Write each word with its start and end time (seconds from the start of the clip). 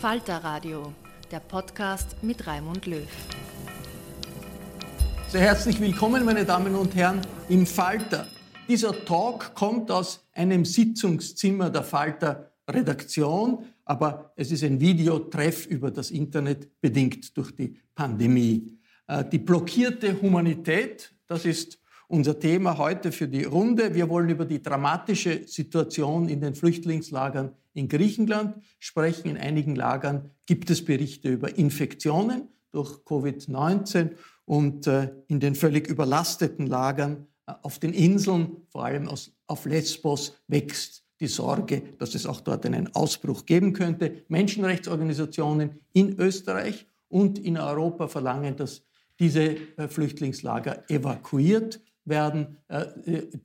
Falter 0.00 0.36
Radio, 0.44 0.92
der 1.32 1.40
Podcast 1.40 2.22
mit 2.22 2.46
Raimund 2.46 2.86
Löw. 2.86 3.08
Sehr 5.26 5.40
herzlich 5.40 5.80
willkommen, 5.80 6.24
meine 6.24 6.44
Damen 6.44 6.76
und 6.76 6.94
Herren, 6.94 7.20
im 7.48 7.66
Falter. 7.66 8.28
Dieser 8.68 8.92
Talk 9.04 9.56
kommt 9.56 9.90
aus 9.90 10.24
einem 10.32 10.64
Sitzungszimmer 10.64 11.70
der 11.70 11.82
Falter 11.82 12.52
Redaktion, 12.70 13.64
aber 13.84 14.32
es 14.36 14.52
ist 14.52 14.62
ein 14.62 14.78
Videotreff 14.78 15.66
über 15.66 15.90
das 15.90 16.12
Internet, 16.12 16.80
bedingt 16.80 17.36
durch 17.36 17.50
die 17.56 17.76
Pandemie. 17.96 18.78
Äh, 19.08 19.24
die 19.24 19.38
blockierte 19.38 20.22
Humanität, 20.22 21.12
das 21.26 21.44
ist 21.44 21.80
unser 22.08 22.38
Thema 22.40 22.78
heute 22.78 23.12
für 23.12 23.28
die 23.28 23.44
Runde. 23.44 23.94
Wir 23.94 24.08
wollen 24.08 24.30
über 24.30 24.46
die 24.46 24.62
dramatische 24.62 25.46
Situation 25.46 26.28
in 26.28 26.40
den 26.40 26.54
Flüchtlingslagern 26.54 27.52
in 27.74 27.88
Griechenland 27.88 28.56
sprechen. 28.78 29.28
In 29.28 29.36
einigen 29.36 29.76
Lagern 29.76 30.30
gibt 30.46 30.70
es 30.70 30.84
Berichte 30.84 31.28
über 31.28 31.56
Infektionen 31.56 32.48
durch 32.72 32.90
Covid-19 33.04 34.12
und 34.46 34.86
äh, 34.86 35.10
in 35.28 35.38
den 35.40 35.54
völlig 35.54 35.86
überlasteten 35.86 36.66
Lagern 36.66 37.26
äh, 37.46 37.52
auf 37.62 37.78
den 37.78 37.92
Inseln, 37.92 38.56
vor 38.70 38.86
allem 38.86 39.08
auf 39.46 39.64
Lesbos, 39.66 40.34
wächst 40.48 41.04
die 41.20 41.26
Sorge, 41.26 41.82
dass 41.98 42.14
es 42.14 42.26
auch 42.26 42.40
dort 42.40 42.64
einen 42.64 42.94
Ausbruch 42.94 43.44
geben 43.44 43.74
könnte. 43.74 44.24
Menschenrechtsorganisationen 44.28 45.80
in 45.92 46.18
Österreich 46.18 46.86
und 47.08 47.38
in 47.38 47.58
Europa 47.58 48.08
verlangen, 48.08 48.56
dass 48.56 48.82
diese 49.18 49.56
Flüchtlingslager 49.88 50.88
evakuiert 50.88 51.80
werden. 52.08 52.58
Äh, 52.68 52.86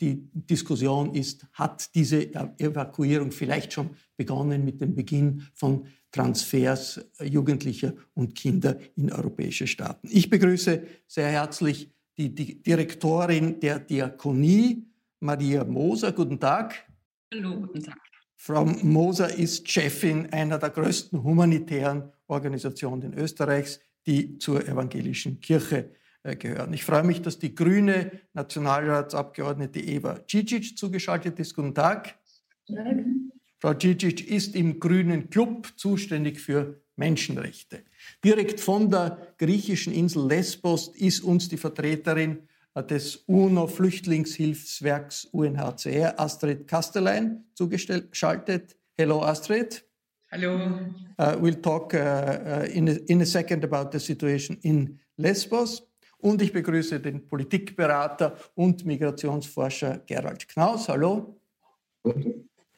die 0.01 0.29
Diskussion 0.33 1.13
ist, 1.13 1.45
hat 1.53 1.93
diese 1.95 2.33
Evakuierung 2.59 3.31
vielleicht 3.31 3.73
schon 3.73 3.91
begonnen 4.17 4.65
mit 4.65 4.81
dem 4.81 4.95
Beginn 4.95 5.43
von 5.53 5.85
Transfers 6.11 6.97
äh, 7.19 7.25
Jugendlicher 7.25 7.93
und 8.13 8.35
Kinder 8.35 8.77
in 8.95 9.11
europäische 9.11 9.67
Staaten. 9.67 10.07
Ich 10.11 10.29
begrüße 10.29 10.83
sehr 11.07 11.27
herzlich 11.27 11.91
die, 12.17 12.61
Direktorin 12.61 13.59
der 13.59 13.79
Diakonie, 13.79 14.85
Maria 15.19 15.63
Moser. 15.63 16.11
Guten 16.11 16.39
Tag. 16.39 16.85
Hallo, 17.33 17.61
guten 17.61 17.81
Tag. 17.81 17.97
Frau 18.35 18.65
Moser 18.65 19.33
ist 19.33 19.69
Chefin 19.69 20.31
einer 20.31 20.59
der 20.59 20.69
größten 20.69 21.23
humanitären 21.23 22.11
Organisationen 22.27 23.13
Österreichs, 23.13 23.79
die 24.05 24.37
zur 24.37 24.67
evangelischen 24.67 25.39
Kirche 25.39 25.91
gehören. 26.23 26.73
Ich 26.73 26.85
freue 26.85 27.03
mich, 27.03 27.21
dass 27.21 27.37
die 27.37 27.53
grüne 27.53 28.11
Nationalratsabgeordnete 28.33 29.79
Eva 29.79 30.19
Cicic 30.29 30.77
zugeschaltet 30.77 31.39
ist. 31.39 31.53
Guten 31.55 31.75
Tag. 31.75 32.15
Ja. 32.67 32.83
Frau 33.59 33.73
Cicic 33.73 34.27
ist 34.29 34.55
im 34.55 34.79
grünen 34.79 35.29
Club 35.29 35.73
zuständig 35.75 36.39
für 36.39 36.81
Menschenrechte. 36.95 37.83
Direkt 38.23 38.59
von 38.59 38.89
der 38.89 39.33
griechischen 39.37 39.93
Insel 39.93 40.27
Lesbos 40.27 40.89
ist 40.95 41.21
uns 41.21 41.49
die 41.49 41.57
Vertreterin 41.57 42.47
des 42.89 43.17
UNO-Flüchtlingshilfswerks 43.27 45.25
UNHCR, 45.25 46.19
Astrid 46.19 46.67
Kastelein, 46.67 47.45
zugeschaltet. 47.53 48.75
Hello, 48.95 49.21
Astrid. 49.21 49.85
Hallo. 50.31 50.55
Uh, 51.19 51.35
we'll 51.39 51.61
talk 51.61 51.93
uh, 51.93 52.65
in, 52.73 52.89
a, 52.89 52.93
in 53.07 53.21
a 53.21 53.25
second 53.25 53.63
about 53.63 53.91
the 53.91 53.99
situation 53.99 54.57
in 54.63 54.99
Lesbos. 55.17 55.83
Und 56.23 56.41
ich 56.41 56.53
begrüße 56.53 57.01
den 57.01 57.27
Politikberater 57.27 58.37
und 58.55 58.85
Migrationsforscher 58.85 60.03
Gerald 60.05 60.47
Knaus. 60.47 60.87
Hallo. 60.87 61.35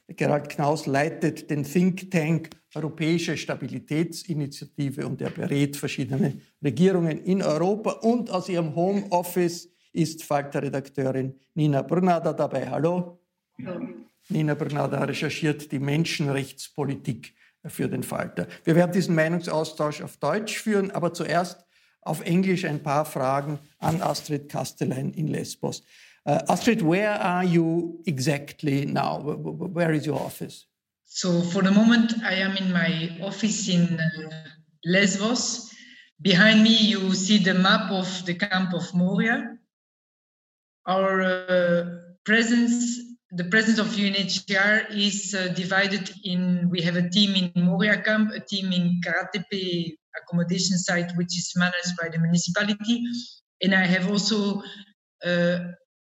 Gerald 0.08 0.50
Knaus 0.50 0.88
leitet 0.88 1.52
den 1.52 1.64
Think 1.64 2.10
Tank 2.10 2.50
Europäische 2.74 3.38
Stabilitätsinitiative 3.38 5.06
und 5.06 5.22
er 5.22 5.30
berät 5.30 5.78
verschiedene 5.78 6.42
Regierungen 6.64 7.24
in 7.24 7.44
Europa. 7.44 7.92
Und 7.92 8.32
aus 8.32 8.50
ihrem 8.50 8.76
Homeoffice 8.76 9.70
ist 9.94 10.24
Falter-Redakteurin 10.24 11.36
Nina 11.54 11.84
Brunada 11.84 12.34
dabei. 12.34 12.68
Hallo. 12.68 13.20
Hallo. 13.64 13.80
Nina 14.28 14.56
Brunada 14.56 15.04
recherchiert 15.04 15.72
die 15.72 15.80
Menschenrechtspolitik 15.80 17.36
für 17.68 17.88
den 17.88 18.02
Falter. 18.02 18.48
Wir 18.64 18.76
werden 18.76 18.92
diesen 18.92 19.14
Meinungsaustausch 19.14 20.02
auf 20.02 20.18
Deutsch 20.18 20.58
führen, 20.58 20.90
aber 20.90 21.14
zuerst 21.14 21.65
auf 22.06 22.22
Englisch 22.22 22.66
ein 22.66 22.82
paar 22.82 23.04
Fragen 23.06 23.60
an 23.80 24.02
Astrid 24.02 24.48
Kastelein 24.48 25.12
in 25.12 25.28
Lesbos. 25.28 25.84
Uh, 26.28 26.40
Astrid, 26.48 26.82
where 26.82 27.20
are 27.20 27.44
you 27.44 28.02
exactly 28.06 28.86
now? 28.86 29.20
Where 29.22 29.92
is 29.92 30.06
your 30.06 30.20
office? 30.20 30.66
So, 31.06 31.42
for 31.42 31.62
the 31.62 31.72
moment, 31.72 32.14
I 32.24 32.36
am 32.36 32.58
in 32.58 32.72
my 32.72 33.20
office 33.22 33.68
in 33.68 34.00
uh, 34.00 34.30
Lesbos. 34.84 35.70
Behind 36.22 36.64
me, 36.64 36.76
you 36.76 37.14
see 37.14 37.38
the 37.38 37.54
map 37.54 37.92
of 37.92 38.26
the 38.26 38.34
camp 38.34 38.74
of 38.74 38.94
Moria. 38.94 39.58
Our 40.88 41.22
uh, 41.22 41.86
presence, 42.24 43.00
the 43.32 43.44
presence 43.46 43.80
of 43.80 43.88
UNHCR 43.88 44.90
is 44.92 45.36
uh, 45.36 45.50
divided 45.50 46.12
in, 46.24 46.70
we 46.70 46.82
have 46.82 46.96
a 46.96 47.10
team 47.10 47.36
in 47.36 47.64
Moria 47.64 48.02
camp, 48.02 48.32
a 48.32 48.40
team 48.40 48.72
in 48.72 49.02
Karatepe 49.06 49.98
accommodation 50.22 50.78
site, 50.78 51.12
which 51.16 51.38
is 51.38 51.52
managed 51.56 51.96
by 52.02 52.10
the 52.10 52.20
municipality. 52.20 53.04
And 53.62 53.74
I 53.74 53.86
have 53.86 54.10
also 54.10 54.62
uh, 55.26 55.60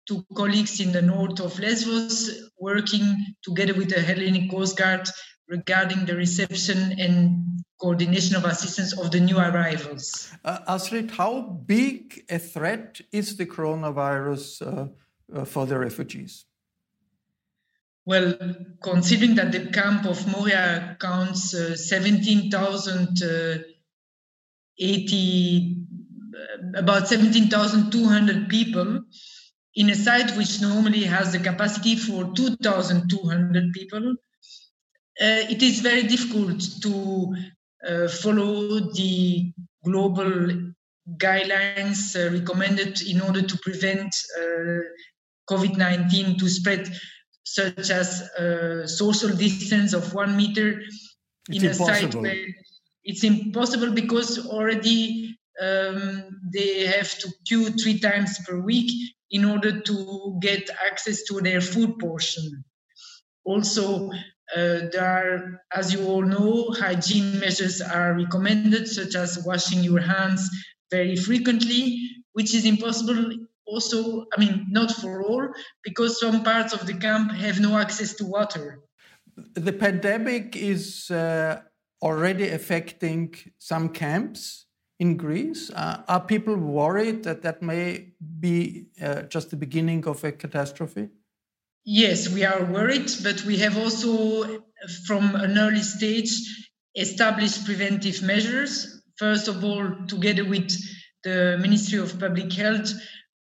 two 0.07 0.25
colleagues 0.37 0.81
in 0.81 0.93
the 0.93 1.03
north 1.03 1.41
of 1.41 1.59
Lesbos 1.59 2.51
working 2.59 3.17
together 3.43 3.75
with 3.75 3.91
the 3.91 4.01
Hellenic 4.01 4.51
Coast 4.51 4.77
Guard 4.77 5.09
regarding 5.49 6.07
the 6.07 6.17
reception 6.17 6.99
and 6.99 7.63
coordination 7.81 8.37
of 8.37 8.45
assistance 8.45 8.97
of 8.99 9.11
the 9.11 9.21
new 9.21 9.39
arrivals. 9.39 10.31
Uh, 10.45 10.59
Astrid, 10.69 11.11
how 11.11 11.41
big 11.67 12.25
a 12.31 12.39
threat 12.39 13.01
is 13.11 13.37
the 13.37 13.47
coronavirus 13.47 14.47
uh, 14.63 14.87
uh, 15.35 15.45
for 15.45 15.67
the 15.67 15.79
refugees? 15.79 16.47
Well, 18.05 18.35
considering 18.83 19.37
that 19.37 19.53
the 19.53 19.67
camp 19.67 20.07
of 20.07 20.27
Moria 20.27 20.97
counts 21.01 21.55
uh, 21.55 21.77
17,000 21.77 23.23
uh, 23.23 23.59
80 24.79 25.77
uh, 26.35 26.79
about 26.79 27.09
17,200 27.09 28.49
people 28.49 29.01
in 29.75 29.91
a 29.91 29.95
site 29.95 30.37
which 30.37 30.61
normally 30.61 31.05
has 31.05 31.33
the 31.33 31.39
capacity 31.39 31.97
for 31.97 32.33
2,200 32.35 33.73
people. 33.73 34.17
Uh, 35.21 35.45
it 35.51 35.63
is 35.63 35.81
very 35.81 36.03
difficult 36.03 36.63
to 36.83 37.35
uh, 37.89 38.09
follow 38.09 38.81
the 38.93 39.53
global 39.85 40.73
guidelines 41.17 42.17
uh, 42.17 42.33
recommended 42.33 43.01
in 43.03 43.21
order 43.21 43.43
to 43.43 43.59
prevent 43.59 44.15
uh, 44.39 44.81
COVID 45.51 45.77
19 45.77 46.39
to 46.39 46.49
spread, 46.49 46.89
such 47.45 47.91
as 47.91 48.23
uh, 48.39 48.87
social 48.87 49.31
distance 49.31 49.93
of 49.93 50.15
one 50.15 50.37
meter 50.37 50.81
it's 51.49 51.63
in 51.63 51.71
impossible. 51.71 51.87
a 51.87 52.01
site 52.01 52.15
where 52.15 52.47
it's 53.05 53.25
impossible 53.25 53.93
because 53.93 54.47
already 54.47 55.37
um, 55.61 56.25
they 56.53 56.87
have 56.87 57.19
to 57.19 57.29
queue 57.47 57.71
three 57.71 57.99
times 57.99 58.39
per 58.47 58.61
week 58.61 58.91
in 59.31 59.45
order 59.45 59.81
to 59.81 60.39
get 60.41 60.71
access 60.89 61.23
to 61.25 61.41
their 61.41 61.61
food 61.61 61.99
portion. 61.99 62.65
Also, 63.45 64.11
Uh, 64.53 64.85
there 64.93 65.13
are, 65.21 65.37
as 65.81 65.95
you 65.95 66.01
all 66.11 66.27
know, 66.35 66.69
hygiene 66.85 67.41
measures 67.41 67.81
are 67.81 68.13
recommended, 68.25 68.85
such 68.87 69.15
as 69.17 69.31
washing 69.49 69.81
your 69.83 70.03
hands 70.15 70.43
very 70.91 71.17
frequently, 71.17 71.85
which 72.37 72.53
is 72.53 72.65
impossible 72.67 73.33
also, 73.65 73.99
I 74.35 74.37
mean, 74.43 74.67
not 74.69 74.91
for 75.01 75.23
all, 75.23 75.45
because 75.83 76.21
some 76.21 76.43
parts 76.43 76.75
of 76.75 76.85
the 76.89 76.93
camp 77.07 77.33
have 77.33 77.61
no 77.61 77.79
access 77.79 78.13
to 78.19 78.25
water. 78.27 78.67
The 79.55 79.73
pandemic 79.73 80.55
is 80.55 81.11
uh, 81.11 81.63
already 82.03 82.49
affecting 82.49 83.35
some 83.59 83.89
camps 83.89 84.67
in 84.99 85.17
Greece. 85.17 85.71
Uh, 85.71 86.03
are 86.09 86.21
people 86.21 86.57
worried 86.57 87.23
that 87.25 87.43
that 87.43 87.63
may 87.63 88.13
be 88.41 88.87
uh, 89.01 89.23
just 89.23 89.51
the 89.51 89.57
beginning 89.57 90.07
of 90.07 90.23
a 90.25 90.33
catastrophe? 90.33 91.09
Yes, 91.85 92.29
we 92.29 92.45
are 92.45 92.65
worried, 92.65 93.11
but 93.23 93.45
we 93.45 93.57
have 93.59 93.77
also, 93.77 94.63
from 95.07 95.35
an 95.35 95.59
early 95.59 95.83
stage, 95.83 96.31
established 96.95 97.65
preventive 97.65 98.23
measures. 98.23 99.03
First 99.17 99.49
of 99.49 99.65
all, 99.65 99.91
together 100.07 100.45
with 100.45 100.71
the 101.25 101.59
Ministry 101.61 101.99
of 101.99 102.19
Public 102.21 102.53
Health, 102.53 102.93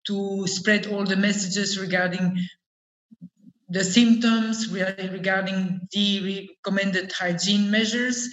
to 0.06 0.46
spread 0.46 0.86
all 0.86 1.04
the 1.04 1.16
messages 1.16 1.78
regarding 1.78 2.38
the 3.70 3.84
symptoms, 3.84 4.68
regarding 4.68 5.80
the 5.92 6.48
recommended 6.64 7.12
hygiene 7.12 7.70
measures. 7.70 8.28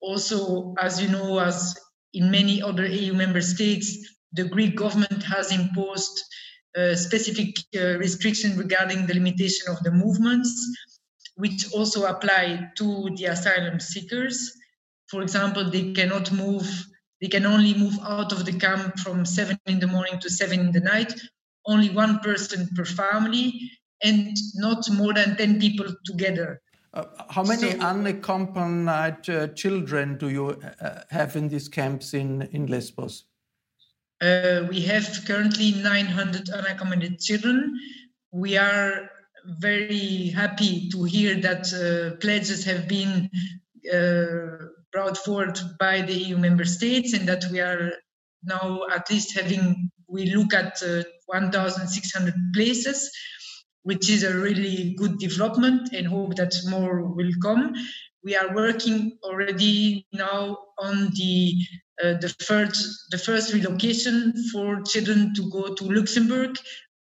Also, 0.00 0.74
as 0.78 1.00
you 1.00 1.08
know, 1.08 1.38
as 1.38 1.74
in 2.12 2.30
many 2.30 2.62
other 2.62 2.86
EU 2.86 3.14
member 3.14 3.40
states, 3.40 3.96
the 4.32 4.44
Greek 4.44 4.76
government 4.76 5.22
has 5.22 5.50
imposed 5.50 6.22
uh, 6.76 6.94
specific 6.94 7.56
uh, 7.76 7.98
regarding 7.98 9.06
the 9.06 9.14
limitation 9.14 9.66
of 9.68 9.82
the 9.82 9.90
movements, 9.90 10.52
which 11.36 11.72
also 11.72 12.04
apply 12.04 12.70
to 12.76 13.08
the 13.16 13.26
asylum 13.26 13.80
seekers. 13.80 14.52
For 15.08 15.22
example, 15.22 15.70
they 15.70 15.92
cannot 15.92 16.32
move, 16.32 16.68
they 17.20 17.28
can 17.28 17.46
only 17.46 17.74
move 17.74 17.98
out 18.02 18.32
of 18.32 18.44
the 18.44 18.58
camp 18.58 18.98
from 18.98 19.24
seven 19.24 19.58
in 19.66 19.80
the 19.80 19.86
morning 19.86 20.18
to 20.20 20.28
seven 20.28 20.60
in 20.60 20.72
the 20.72 20.80
night, 20.80 21.14
only 21.66 21.88
one 21.90 22.18
person 22.18 22.68
per 22.74 22.84
family, 22.84 23.70
and 24.02 24.36
not 24.54 24.88
more 24.90 25.14
than 25.14 25.36
10 25.36 25.60
people 25.60 25.86
together. 26.04 26.60
Uh, 26.94 27.04
how 27.30 27.42
many 27.42 27.70
so, 27.70 27.78
unaccompanied 27.78 29.28
uh, 29.30 29.46
children 29.48 30.18
do 30.18 30.28
you 30.28 30.60
uh, 30.80 31.00
have 31.10 31.36
in 31.36 31.48
these 31.48 31.68
camps 31.68 32.12
in, 32.12 32.42
in 32.52 32.66
Lesbos? 32.66 33.24
Uh, 34.20 34.66
we 34.68 34.80
have 34.82 35.24
currently 35.26 35.72
900 35.72 36.50
unaccompanied 36.50 37.18
children. 37.18 37.78
We 38.30 38.56
are 38.56 39.10
very 39.46 40.28
happy 40.28 40.88
to 40.90 41.02
hear 41.04 41.34
that 41.40 41.72
uh, 41.72 42.16
pledges 42.18 42.64
have 42.64 42.86
been 42.86 43.28
uh, 43.92 44.66
brought 44.92 45.16
forward 45.18 45.58
by 45.80 46.02
the 46.02 46.12
EU 46.12 46.38
member 46.38 46.64
states 46.64 47.14
and 47.14 47.28
that 47.28 47.44
we 47.50 47.60
are 47.60 47.92
now 48.44 48.82
at 48.90 49.10
least 49.10 49.36
having, 49.36 49.90
we 50.08 50.26
look 50.26 50.54
at 50.54 50.80
uh, 50.82 51.02
1,600 51.26 52.34
places, 52.54 53.10
which 53.82 54.08
is 54.10 54.22
a 54.22 54.36
really 54.36 54.94
good 54.96 55.18
development 55.18 55.92
and 55.92 56.06
hope 56.06 56.36
that 56.36 56.54
more 56.68 57.02
will 57.02 57.32
come. 57.42 57.74
We 58.24 58.36
are 58.36 58.54
working 58.54 59.18
already 59.24 60.06
now 60.12 60.58
on 60.78 61.10
the 61.14 61.54
uh, 62.02 62.14
the 62.14 62.34
first 62.44 63.10
the 63.10 63.18
first 63.18 63.52
relocation 63.52 64.32
for 64.52 64.80
children 64.82 65.34
to 65.34 65.50
go 65.50 65.74
to 65.74 65.84
Luxembourg, 65.84 66.56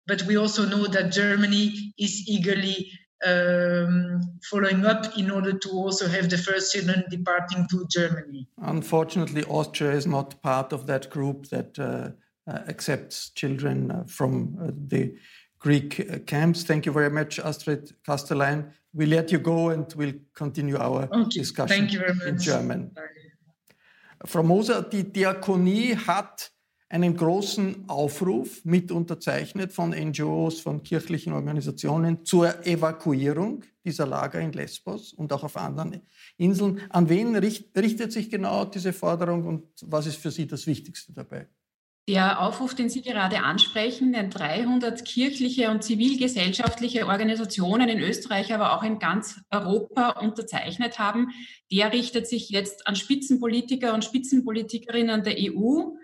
but 0.06 0.22
we 0.22 0.36
also 0.36 0.66
know 0.66 0.86
that 0.86 1.12
Germany 1.12 1.92
is 1.98 2.28
eagerly 2.28 2.90
um, 3.26 4.20
following 4.50 4.84
up 4.84 5.16
in 5.18 5.30
order 5.30 5.52
to 5.58 5.70
also 5.70 6.06
have 6.06 6.28
the 6.28 6.38
first 6.38 6.72
children 6.72 7.04
departing 7.10 7.66
to 7.70 7.86
Germany. 7.90 8.46
Unfortunately, 8.58 9.42
Austria 9.44 9.92
is 9.92 10.06
not 10.06 10.40
part 10.42 10.72
of 10.72 10.86
that 10.86 11.10
group 11.10 11.48
that 11.48 11.78
uh, 11.78 12.10
uh, 12.50 12.60
accepts 12.68 13.30
children 13.30 13.90
uh, 13.90 14.04
from 14.06 14.56
uh, 14.60 14.70
the 14.86 15.14
Greek 15.66 15.98
uh, 15.98 16.18
camps. 16.24 16.64
Thank 16.64 16.86
you 16.86 16.92
very 16.92 17.10
much, 17.10 17.40
Astrid 17.40 17.92
Castellan. 18.04 18.72
We 18.94 19.06
let 19.06 19.32
you 19.32 19.40
go 19.40 19.70
and 19.70 19.92
we'll 19.96 20.14
continue 20.32 20.78
our 20.78 21.08
okay. 21.12 21.40
discussion 21.40 21.88
in 22.26 22.38
German. 22.38 22.92
Frau 24.24 24.42
Moser, 24.42 24.82
die 24.82 25.04
Diakonie 25.04 25.96
hat 25.96 26.52
einen 26.88 27.16
großen 27.16 27.88
Aufruf 27.88 28.64
mit 28.64 28.92
unterzeichnet 28.92 29.72
von 29.72 29.90
NGOs, 29.90 30.60
von 30.60 30.82
kirchlichen 30.84 31.32
Organisationen 31.32 32.24
zur 32.24 32.64
Evakuierung 32.64 33.64
dieser 33.84 34.06
Lager 34.06 34.40
in 34.40 34.52
Lesbos 34.52 35.12
und 35.12 35.32
auch 35.32 35.42
auf 35.42 35.56
anderen 35.56 36.00
Inseln. 36.36 36.80
An 36.90 37.08
wen 37.08 37.34
richtet 37.34 38.12
sich 38.12 38.30
genau 38.30 38.64
diese 38.64 38.92
Forderung 38.92 39.44
und 39.44 39.64
was 39.82 40.06
ist 40.06 40.18
für 40.18 40.30
Sie 40.30 40.46
das 40.46 40.66
Wichtigste 40.66 41.12
dabei? 41.12 41.48
Der 42.08 42.40
Aufruf, 42.40 42.76
den 42.76 42.88
Sie 42.88 43.02
gerade 43.02 43.42
ansprechen, 43.42 44.12
den 44.12 44.30
300 44.30 45.04
kirchliche 45.04 45.72
und 45.72 45.82
zivilgesellschaftliche 45.82 47.08
Organisationen 47.08 47.88
in 47.88 47.98
Österreich, 47.98 48.54
aber 48.54 48.76
auch 48.76 48.84
in 48.84 49.00
ganz 49.00 49.40
Europa 49.50 50.10
unterzeichnet 50.20 51.00
haben, 51.00 51.32
der 51.72 51.92
richtet 51.92 52.28
sich 52.28 52.48
jetzt 52.50 52.86
an 52.86 52.94
Spitzenpolitiker 52.94 53.92
und 53.92 54.04
Spitzenpolitikerinnen 54.04 55.24
der 55.24 55.34
EU, 55.36 55.96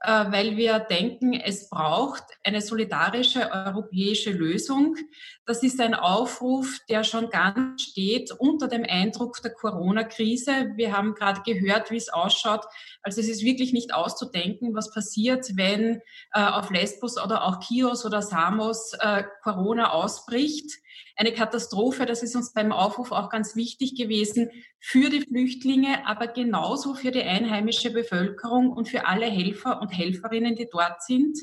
weil 0.00 0.56
wir 0.56 0.78
denken, 0.78 1.32
es 1.32 1.68
braucht 1.68 2.22
eine 2.44 2.60
solidarische 2.60 3.50
europäische 3.50 4.30
Lösung. 4.30 4.96
Das 5.44 5.62
ist 5.62 5.80
ein 5.80 5.94
Aufruf, 5.94 6.78
der 6.88 7.02
schon 7.02 7.30
ganz 7.30 7.82
steht 7.82 8.30
unter 8.30 8.68
dem 8.68 8.84
Eindruck 8.88 9.42
der 9.42 9.52
Corona-Krise. 9.52 10.72
Wir 10.76 10.96
haben 10.96 11.14
gerade 11.14 11.42
gehört, 11.42 11.90
wie 11.90 11.96
es 11.96 12.08
ausschaut. 12.10 12.64
Also 13.02 13.20
es 13.20 13.28
ist 13.28 13.42
wirklich 13.42 13.72
nicht 13.72 13.92
auszudenken, 13.92 14.74
was 14.74 14.92
passiert, 14.92 15.56
wenn 15.56 16.00
äh, 16.32 16.44
auf 16.44 16.70
Lesbos 16.70 17.16
oder 17.22 17.44
auch 17.44 17.60
Chios 17.60 18.04
oder 18.04 18.22
Samos 18.22 18.92
äh, 19.00 19.24
Corona 19.42 19.90
ausbricht 19.90 20.78
eine 21.16 21.32
Katastrophe. 21.32 22.06
Das 22.06 22.22
ist 22.22 22.36
uns 22.36 22.52
beim 22.52 22.72
Aufruf 22.72 23.12
auch 23.12 23.30
ganz 23.30 23.56
wichtig 23.56 23.96
gewesen 23.96 24.50
für 24.80 25.10
die 25.10 25.22
Flüchtlinge, 25.22 26.06
aber 26.06 26.28
genauso 26.28 26.94
für 26.94 27.10
die 27.10 27.22
einheimische 27.22 27.92
Bevölkerung 27.92 28.70
und 28.70 28.88
für 28.88 29.06
alle 29.06 29.26
Helfer 29.26 29.80
und 29.80 29.90
Helferinnen, 29.90 30.56
die 30.56 30.68
dort 30.70 31.02
sind. 31.02 31.38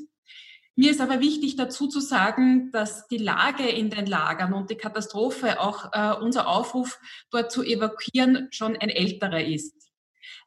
Mir 0.77 0.91
ist 0.91 0.99
aber 0.99 1.21
wichtig 1.21 1.55
dazu 1.55 1.87
zu 1.87 2.01
sagen, 2.01 2.69
dass 2.71 3.07
die 3.07 3.17
Lage 3.17 3.67
in 3.67 3.89
den 3.89 4.07
Lagern 4.07 4.53
und 4.53 4.69
die 4.69 4.75
Katastrophe, 4.75 5.61
auch 5.61 5.93
äh, 5.93 6.21
unser 6.21 6.49
Aufruf, 6.49 6.99
dort 7.31 7.51
zu 7.51 7.63
evakuieren, 7.63 8.49
schon 8.51 8.75
ein 8.75 8.89
älterer 8.89 9.41
ist. 9.41 9.74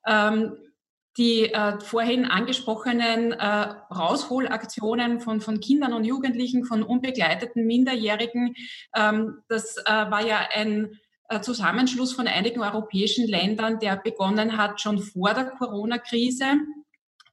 Ähm, 0.06 0.54
die 1.18 1.52
äh, 1.52 1.80
vorhin 1.80 2.24
angesprochenen 2.24 3.32
äh, 3.32 3.44
Rausholaktionen 3.44 5.20
von, 5.20 5.40
von 5.40 5.58
Kindern 5.58 5.92
und 5.92 6.04
Jugendlichen, 6.04 6.64
von 6.64 6.84
unbegleiteten 6.84 7.66
Minderjährigen, 7.66 8.54
ähm, 8.94 9.42
das 9.48 9.76
äh, 9.78 9.90
war 9.90 10.24
ja 10.24 10.38
ein 10.54 10.96
äh, 11.28 11.40
Zusammenschluss 11.40 12.12
von 12.12 12.28
einigen 12.28 12.60
europäischen 12.60 13.26
Ländern, 13.26 13.80
der 13.80 13.96
begonnen 13.96 14.56
hat 14.56 14.80
schon 14.80 15.00
vor 15.00 15.34
der 15.34 15.46
Corona-Krise. 15.46 16.46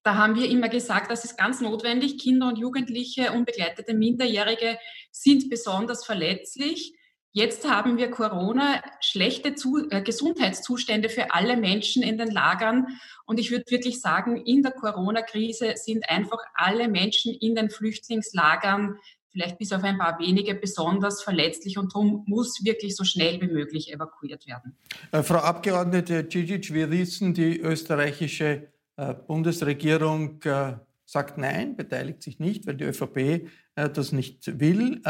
Da 0.04 0.16
haben 0.16 0.36
wir 0.36 0.50
immer 0.50 0.70
gesagt, 0.70 1.12
das 1.12 1.24
ist 1.24 1.38
ganz 1.38 1.62
notwendig. 1.62 2.18
Kinder 2.18 2.48
und 2.48 2.58
Jugendliche, 2.58 3.32
unbegleitete 3.32 3.94
Minderjährige 3.94 4.80
sind 5.12 5.50
besonders 5.50 6.06
verletzlich. 6.06 6.95
Jetzt 7.38 7.70
haben 7.70 7.98
wir 7.98 8.10
Corona, 8.12 8.82
schlechte 9.02 9.56
Zu 9.56 9.90
äh, 9.90 10.02
Gesundheitszustände 10.02 11.10
für 11.10 11.34
alle 11.34 11.58
Menschen 11.58 12.02
in 12.02 12.18
den 12.18 12.32
Lagern. 12.32 12.88
Und 13.26 13.42
ich 13.42 13.52
würde 13.52 13.66
wirklich 13.68 14.00
sagen, 14.00 14.38
in 14.38 14.64
der 14.64 14.72
Corona-Krise 14.72 15.74
sind 15.76 16.10
einfach 16.10 16.38
alle 16.54 16.88
Menschen 16.88 17.34
in 17.34 17.54
den 17.54 17.70
Flüchtlingslagern, 17.70 18.96
vielleicht 19.32 19.58
bis 19.58 19.74
auf 19.74 19.84
ein 19.84 19.98
paar 19.98 20.18
wenige, 20.18 20.56
besonders 20.56 21.24
verletzlich 21.24 21.78
und 21.78 21.94
darum 21.94 22.24
muss 22.26 22.64
wirklich 22.64 22.96
so 22.96 23.04
schnell 23.04 23.42
wie 23.42 23.52
möglich 23.52 23.92
evakuiert 23.92 24.48
werden. 24.48 24.78
Äh, 25.12 25.22
Frau 25.22 25.40
Abgeordnete 25.40 26.30
Cicic, 26.32 26.74
wir 26.74 26.90
wissen, 26.90 27.34
die 27.34 27.60
österreichische 27.60 28.70
äh, 28.96 29.14
Bundesregierung 29.14 30.42
äh, 30.44 30.76
sagt 31.04 31.38
Nein, 31.38 31.76
beteiligt 31.76 32.24
sich 32.24 32.40
nicht, 32.40 32.66
weil 32.66 32.76
die 32.76 32.86
ÖVP 32.86 33.18
äh, 33.18 33.90
das 33.90 34.14
nicht 34.14 34.58
will. 34.58 35.02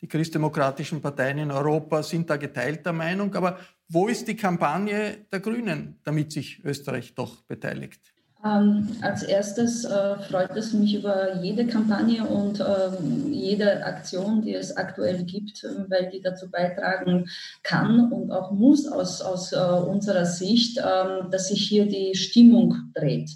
Äh, 0.00 0.06
die 0.06 0.08
christdemokratischen 0.08 1.00
Parteien 1.00 1.38
in 1.38 1.50
Europa 1.50 2.02
sind 2.02 2.28
da 2.28 2.36
geteilter 2.36 2.92
Meinung. 2.92 3.34
Aber 3.34 3.58
wo 3.88 4.08
ist 4.08 4.26
die 4.28 4.36
Kampagne 4.36 5.26
der 5.32 5.40
Grünen, 5.40 5.98
damit 6.04 6.32
sich 6.32 6.64
Österreich 6.64 7.14
doch 7.14 7.42
beteiligt? 7.42 8.00
Ähm, 8.42 8.88
als 9.02 9.22
erstes 9.22 9.84
äh, 9.84 10.16
freut 10.16 10.56
es 10.56 10.72
mich 10.72 10.94
über 10.94 11.42
jede 11.42 11.66
Kampagne 11.66 12.24
und 12.24 12.58
ähm, 12.60 13.30
jede 13.30 13.84
Aktion, 13.84 14.40
die 14.40 14.54
es 14.54 14.74
aktuell 14.74 15.24
gibt, 15.24 15.62
weil 15.88 16.08
die 16.08 16.22
dazu 16.22 16.50
beitragen 16.50 17.28
kann 17.62 18.10
und 18.10 18.30
auch 18.30 18.50
muss 18.50 18.88
aus, 18.88 19.20
aus 19.20 19.52
äh, 19.52 19.56
unserer 19.58 20.24
Sicht, 20.24 20.78
äh, 20.78 21.28
dass 21.30 21.48
sich 21.48 21.68
hier 21.68 21.86
die 21.86 22.14
Stimmung 22.14 22.76
dreht. 22.94 23.30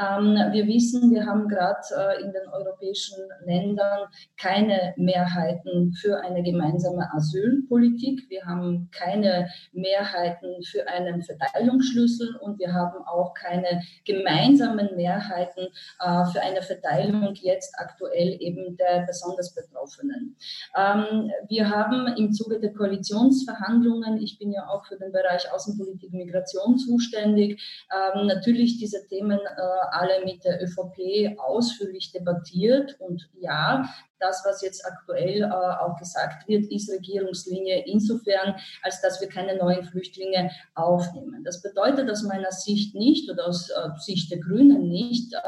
Ähm, 0.00 0.34
wir 0.52 0.66
wissen, 0.66 1.12
wir 1.12 1.26
haben 1.26 1.46
gerade 1.48 1.80
äh, 1.94 2.22
in 2.22 2.32
den 2.32 2.48
europäischen 2.52 3.18
Ländern 3.44 4.08
keine 4.38 4.94
Mehrheiten 4.96 5.92
für 5.92 6.20
eine 6.20 6.42
gemeinsame 6.42 7.12
Asylpolitik. 7.12 8.28
Wir 8.30 8.44
haben 8.46 8.88
keine 8.92 9.48
Mehrheiten 9.72 10.62
für 10.62 10.88
einen 10.88 11.22
Verteilungsschlüssel 11.22 12.36
und 12.36 12.58
wir 12.58 12.72
haben 12.72 13.04
auch 13.04 13.34
keine 13.34 13.82
gemeinsamen 14.06 14.96
Mehrheiten 14.96 15.68
äh, 16.00 16.24
für 16.32 16.40
eine 16.40 16.62
Verteilung 16.62 17.34
jetzt 17.34 17.74
aktuell 17.78 18.36
eben 18.40 18.76
der 18.76 19.04
besonders 19.06 19.54
Betroffenen. 19.54 20.36
Ähm, 20.76 21.30
wir 21.48 21.68
haben 21.68 22.06
im 22.16 22.32
Zuge 22.32 22.58
der 22.58 22.72
Koalitionsverhandlungen, 22.72 24.18
ich 24.22 24.38
bin 24.38 24.52
ja 24.52 24.66
auch 24.68 24.86
für 24.86 24.96
den 24.96 25.12
Bereich 25.12 25.52
Außenpolitik 25.52 26.12
Migration 26.12 26.78
zuständig, 26.78 27.60
ähm, 27.92 28.26
natürlich 28.26 28.78
diese 28.78 29.06
Themen 29.06 29.38
äh, 29.38 29.89
alle 29.92 30.24
mit 30.24 30.44
der 30.44 30.62
ÖVP 30.62 31.38
ausführlich 31.38 32.12
debattiert. 32.12 32.96
Und 33.00 33.28
ja, 33.40 33.88
das, 34.20 34.42
was 34.44 34.62
jetzt 34.62 34.84
aktuell 34.86 35.42
äh, 35.42 35.46
auch 35.46 35.96
gesagt 35.98 36.46
wird, 36.46 36.70
ist 36.70 36.90
Regierungslinie 36.90 37.84
insofern, 37.86 38.54
als 38.82 39.00
dass 39.00 39.20
wir 39.20 39.28
keine 39.28 39.56
neuen 39.56 39.84
Flüchtlinge 39.84 40.50
aufnehmen. 40.74 41.42
Das 41.44 41.62
bedeutet 41.62 42.10
aus 42.10 42.22
meiner 42.22 42.52
Sicht 42.52 42.94
nicht 42.94 43.30
oder 43.30 43.48
aus 43.48 43.70
äh, 43.70 43.88
Sicht 43.98 44.30
der 44.30 44.38
Grünen 44.38 44.88
nicht, 44.88 45.32
äh, 45.34 45.38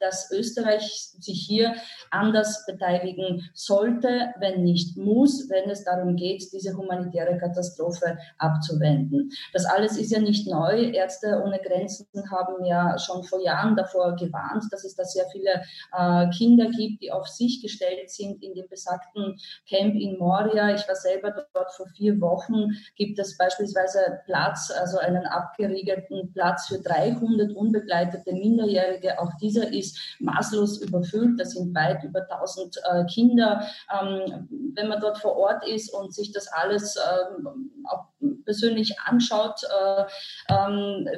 dass 0.00 0.30
Österreich 0.30 1.10
sich 1.18 1.44
hier 1.46 1.74
anders 2.10 2.64
beteiligen 2.66 3.48
sollte, 3.54 4.32
wenn 4.38 4.62
nicht 4.62 4.96
muss, 4.96 5.48
wenn 5.50 5.68
es 5.70 5.84
darum 5.84 6.16
geht, 6.16 6.52
diese 6.52 6.76
humanitäre 6.76 7.36
Katastrophe 7.38 8.18
abzuwenden. 8.38 9.30
Das 9.52 9.64
alles 9.64 9.96
ist 9.96 10.12
ja 10.12 10.20
nicht 10.20 10.46
neu. 10.46 10.90
Ärzte 10.90 11.42
ohne 11.44 11.60
Grenzen 11.60 12.06
haben 12.30 12.64
ja 12.64 12.98
schon 12.98 13.24
vor 13.24 13.42
Jahren 13.42 13.76
davor 13.76 14.16
gewarnt, 14.16 14.64
dass 14.70 14.84
es 14.84 14.94
da 14.94 15.04
sehr 15.04 15.26
viele 15.32 15.62
äh, 15.92 16.30
Kinder 16.36 16.66
gibt, 16.70 17.02
die 17.02 17.12
auf 17.12 17.26
sich 17.28 17.60
gestellt 17.60 18.10
sind 18.10 18.19
sind 18.20 18.42
in 18.42 18.54
dem 18.54 18.68
besagten 18.68 19.38
Camp 19.68 19.94
in 19.94 20.18
Moria. 20.18 20.74
Ich 20.74 20.86
war 20.86 20.94
selber 20.94 21.30
dort 21.54 21.72
vor 21.72 21.86
vier 21.96 22.20
Wochen. 22.20 22.70
Gibt 22.96 23.18
es 23.18 23.36
beispielsweise 23.36 24.20
Platz, 24.26 24.70
also 24.70 24.98
einen 24.98 25.26
abgeriegelten 25.26 26.32
Platz 26.32 26.68
für 26.68 26.80
300 26.80 27.52
unbegleitete 27.56 28.32
Minderjährige. 28.32 29.18
Auch 29.18 29.30
dieser 29.40 29.72
ist 29.72 29.98
maßlos 30.20 30.82
überfüllt. 30.82 31.40
Das 31.40 31.52
sind 31.52 31.74
weit 31.74 32.02
über 32.04 32.20
1000 32.30 32.76
äh, 32.76 33.04
Kinder. 33.06 33.66
Ähm, 33.90 34.48
wenn 34.74 34.88
man 34.88 35.00
dort 35.00 35.18
vor 35.18 35.36
Ort 35.36 35.66
ist 35.66 35.92
und 35.92 36.14
sich 36.14 36.32
das 36.32 36.48
alles 36.48 36.96
ähm, 36.96 37.70
auch 37.84 38.06
persönlich 38.44 38.98
anschaut, 39.00 39.62
äh, 39.64 40.04
ähm, 40.48 41.08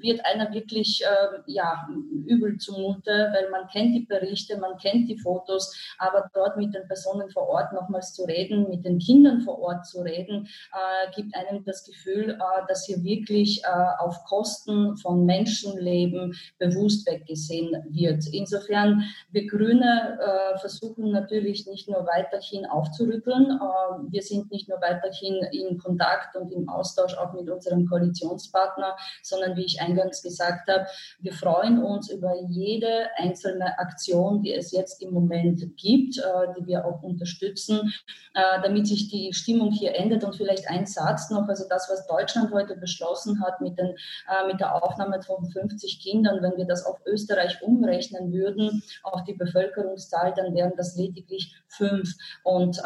wird 0.00 0.24
einer 0.24 0.52
wirklich 0.52 1.02
äh, 1.04 1.40
ja, 1.46 1.88
übel 2.26 2.58
zumute, 2.58 3.30
weil 3.32 3.50
man 3.50 3.68
kennt 3.68 3.94
die 3.94 4.06
Berichte, 4.06 4.58
man 4.58 4.76
kennt 4.78 5.08
die 5.08 5.18
Fotos, 5.18 5.74
aber 5.98 6.30
dort 6.34 6.51
dort 6.52 6.56
mit 6.56 6.74
den 6.74 6.86
Personen 6.86 7.30
vor 7.30 7.48
Ort 7.48 7.72
nochmals 7.72 8.12
zu 8.12 8.24
reden, 8.24 8.68
mit 8.68 8.84
den 8.84 8.98
Kindern 8.98 9.40
vor 9.40 9.58
Ort 9.60 9.86
zu 9.86 10.00
reden, 10.00 10.48
äh, 10.72 11.10
gibt 11.14 11.34
einem 11.34 11.64
das 11.64 11.84
Gefühl, 11.84 12.30
äh, 12.30 12.66
dass 12.68 12.86
hier 12.86 13.02
wirklich 13.02 13.62
äh, 13.64 13.68
auf 13.98 14.24
Kosten 14.24 14.96
von 14.96 15.24
Menschenleben 15.24 16.34
bewusst 16.58 17.06
weggesehen 17.06 17.70
wird. 17.90 18.24
Insofern, 18.32 19.04
wir 19.30 19.46
Grüne 19.46 20.18
äh, 20.20 20.58
versuchen 20.58 21.10
natürlich 21.10 21.66
nicht 21.66 21.88
nur 21.88 22.06
weiterhin 22.06 22.66
aufzurütteln, 22.66 23.50
äh, 23.50 24.12
wir 24.12 24.22
sind 24.22 24.50
nicht 24.50 24.68
nur 24.68 24.80
weiterhin 24.80 25.36
in 25.52 25.78
Kontakt 25.78 26.36
und 26.36 26.52
im 26.52 26.68
Austausch 26.68 27.16
auch 27.16 27.32
mit 27.32 27.48
unserem 27.48 27.86
Koalitionspartner, 27.86 28.96
sondern 29.22 29.56
wie 29.56 29.64
ich 29.64 29.80
eingangs 29.80 30.22
gesagt 30.22 30.68
habe, 30.68 30.86
wir 31.20 31.32
freuen 31.32 31.82
uns 31.82 32.10
über 32.10 32.34
jede 32.48 33.06
einzelne 33.16 33.78
Aktion, 33.78 34.42
die 34.42 34.54
es 34.54 34.72
jetzt 34.72 35.02
im 35.02 35.12
Moment 35.12 35.76
gibt. 35.76 36.20
Die 36.48 36.66
wir 36.66 36.84
auch 36.84 37.02
unterstützen, 37.02 37.92
äh, 38.34 38.62
damit 38.62 38.86
sich 38.86 39.08
die 39.08 39.32
Stimmung 39.32 39.70
hier 39.72 39.94
ändert. 39.94 40.24
Und 40.24 40.36
vielleicht 40.36 40.68
ein 40.68 40.86
Satz 40.86 41.30
noch, 41.30 41.48
also 41.48 41.64
das, 41.68 41.88
was 41.90 42.06
Deutschland 42.06 42.52
heute 42.52 42.76
beschlossen 42.76 43.42
hat 43.42 43.60
mit, 43.60 43.78
den, 43.78 43.86
äh, 43.86 44.46
mit 44.46 44.60
der 44.60 44.82
Aufnahme 44.82 45.22
von 45.22 45.44
50 45.50 46.00
Kindern, 46.00 46.42
wenn 46.42 46.56
wir 46.56 46.66
das 46.66 46.84
auf 46.84 46.98
Österreich 47.06 47.62
umrechnen 47.62 48.32
würden, 48.32 48.82
auf 49.02 49.24
die 49.24 49.34
Bevölkerungszahl, 49.34 50.32
dann 50.36 50.54
wären 50.54 50.72
das 50.76 50.96
lediglich 50.96 51.54
fünf. 51.68 52.14
Und 52.42 52.78
äh, 52.78 52.82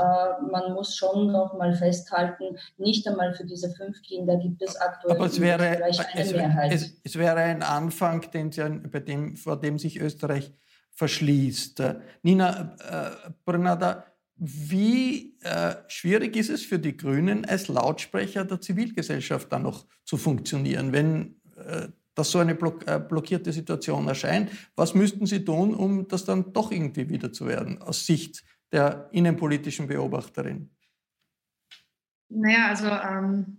man 0.50 0.74
muss 0.74 0.96
schon 0.96 1.32
noch 1.32 1.54
mal 1.54 1.74
festhalten, 1.74 2.56
nicht 2.78 3.06
einmal 3.08 3.34
für 3.34 3.44
diese 3.44 3.70
fünf 3.70 4.02
Kinder 4.02 4.36
gibt 4.36 4.62
es 4.62 4.76
aktuell 4.76 5.16
Aber 5.16 5.26
es 5.26 5.40
wäre, 5.40 5.62
eine 5.62 5.90
es, 6.14 6.32
Mehrheit. 6.32 6.72
Es, 6.72 7.00
es, 7.04 7.18
wäre 7.18 7.36
ein 7.36 7.62
Anfang, 7.62 8.30
den, 8.30 8.50
bei 8.90 9.00
dem, 9.00 9.36
vor 9.36 9.58
dem 9.58 9.78
sich 9.78 10.00
Österreich 10.00 10.52
verschließt. 10.96 11.82
Nina 12.22 12.76
äh, 12.80 13.30
Brunada, 13.44 14.04
wie 14.36 15.38
äh, 15.40 15.76
schwierig 15.88 16.36
ist 16.36 16.50
es 16.50 16.62
für 16.62 16.78
die 16.78 16.96
Grünen, 16.96 17.44
als 17.44 17.68
Lautsprecher 17.68 18.44
der 18.44 18.60
Zivilgesellschaft 18.60 19.52
dann 19.52 19.62
noch 19.62 19.86
zu 20.04 20.16
funktionieren, 20.16 20.92
wenn 20.92 21.36
äh, 21.56 21.88
das 22.14 22.30
so 22.30 22.38
eine 22.38 22.54
block 22.54 22.86
äh, 22.86 22.98
blockierte 22.98 23.52
Situation 23.52 24.08
erscheint? 24.08 24.50
Was 24.74 24.94
müssten 24.94 25.26
Sie 25.26 25.44
tun, 25.44 25.74
um 25.74 26.08
das 26.08 26.24
dann 26.24 26.52
doch 26.52 26.72
irgendwie 26.72 27.08
wieder 27.08 27.32
zu 27.32 27.46
werden, 27.46 27.80
aus 27.80 28.04
Sicht 28.04 28.42
der 28.72 29.08
innenpolitischen 29.12 29.86
Beobachterin? 29.86 30.70
Naja, 32.28 32.68
also 32.68 32.88
ähm, 32.88 33.58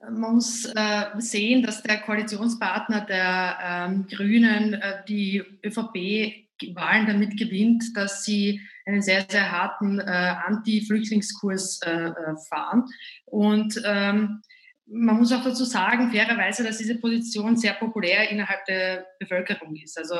man 0.00 0.34
muss 0.34 0.64
äh, 0.64 1.04
sehen, 1.18 1.62
dass 1.62 1.82
der 1.82 2.00
Koalitionspartner 2.00 3.02
der 3.02 3.58
ähm, 3.62 4.06
Grünen 4.06 4.74
äh, 4.74 5.04
die 5.06 5.42
ÖVP 5.64 6.44
Wahlen 6.74 7.06
damit 7.06 7.38
gewinnt, 7.38 7.84
dass 7.94 8.24
sie 8.24 8.60
einen 8.86 9.02
sehr, 9.02 9.24
sehr 9.28 9.50
harten 9.50 9.98
äh, 9.98 10.02
Anti-Flüchtlingskurs 10.04 11.80
äh, 11.84 11.90
äh, 11.90 12.36
fahren. 12.48 12.84
Und 13.24 13.80
ähm, 13.84 14.42
man 14.86 15.16
muss 15.16 15.32
auch 15.32 15.42
dazu 15.42 15.64
sagen, 15.64 16.10
fairerweise, 16.10 16.62
dass 16.62 16.78
diese 16.78 16.98
Position 16.98 17.56
sehr 17.56 17.72
populär 17.74 18.30
innerhalb 18.30 18.64
der 18.66 19.06
Bevölkerung 19.18 19.74
ist. 19.76 19.96
Also 19.98 20.16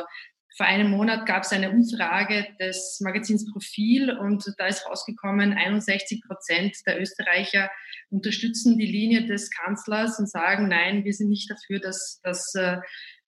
vor 0.57 0.67
einem 0.67 0.91
Monat 0.91 1.27
gab 1.27 1.43
es 1.43 1.53
eine 1.53 1.71
Umfrage 1.71 2.47
des 2.61 3.01
Magazins 3.03 3.51
Profil 3.51 4.11
und 4.11 4.45
da 4.57 4.69
ist 4.69 4.87
rausgekommen, 4.87 5.53
61 5.53 6.23
Prozent 6.27 6.77
der 6.87 7.01
Österreicher 7.01 7.71
unterstützen 8.11 8.79
die 8.79 8.87
Linie 8.87 9.27
des 9.27 9.51
Kanzlers 9.51 10.19
und 10.21 10.31
sagen, 10.31 10.69
nein, 10.69 11.05
wir 11.05 11.13
sind 11.13 11.29
nicht 11.29 11.51
dafür, 11.51 11.81
dass, 11.81 12.21
dass 12.23 12.55
äh, 12.55 12.77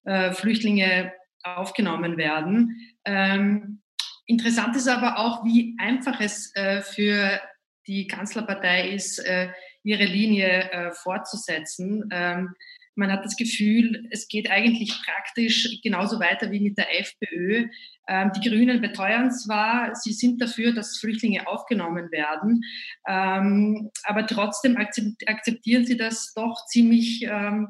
äh 0.04 0.32
Flüchtlinge 0.32 1.12
aufgenommen 1.54 2.16
werden. 2.16 2.80
Ähm, 3.04 3.82
interessant 4.26 4.76
ist 4.76 4.88
aber 4.88 5.18
auch, 5.18 5.44
wie 5.44 5.76
einfach 5.78 6.20
es 6.20 6.54
äh, 6.54 6.82
für 6.82 7.40
die 7.86 8.06
Kanzlerpartei 8.06 8.90
ist, 8.90 9.18
äh, 9.18 9.48
ihre 9.82 10.04
Linie 10.04 10.70
äh, 10.70 10.92
fortzusetzen. 10.92 12.08
Ähm, 12.10 12.54
man 12.96 13.12
hat 13.12 13.24
das 13.24 13.36
Gefühl, 13.36 14.08
es 14.10 14.26
geht 14.26 14.50
eigentlich 14.50 14.92
praktisch 15.04 15.80
genauso 15.82 16.18
weiter 16.18 16.50
wie 16.50 16.60
mit 16.60 16.78
der 16.78 16.98
FPÖ. 16.98 17.68
Ähm, 18.08 18.32
die 18.34 18.48
Grünen 18.48 18.80
beteuern 18.80 19.30
zwar, 19.30 19.94
sie 19.94 20.12
sind 20.12 20.40
dafür, 20.40 20.72
dass 20.72 20.98
Flüchtlinge 20.98 21.46
aufgenommen 21.46 22.10
werden, 22.10 22.62
ähm, 23.06 23.90
aber 24.04 24.26
trotzdem 24.26 24.76
akzeptieren 24.78 25.84
sie 25.84 25.98
das 25.98 26.32
doch 26.34 26.64
ziemlich 26.66 27.22
ähm, 27.24 27.68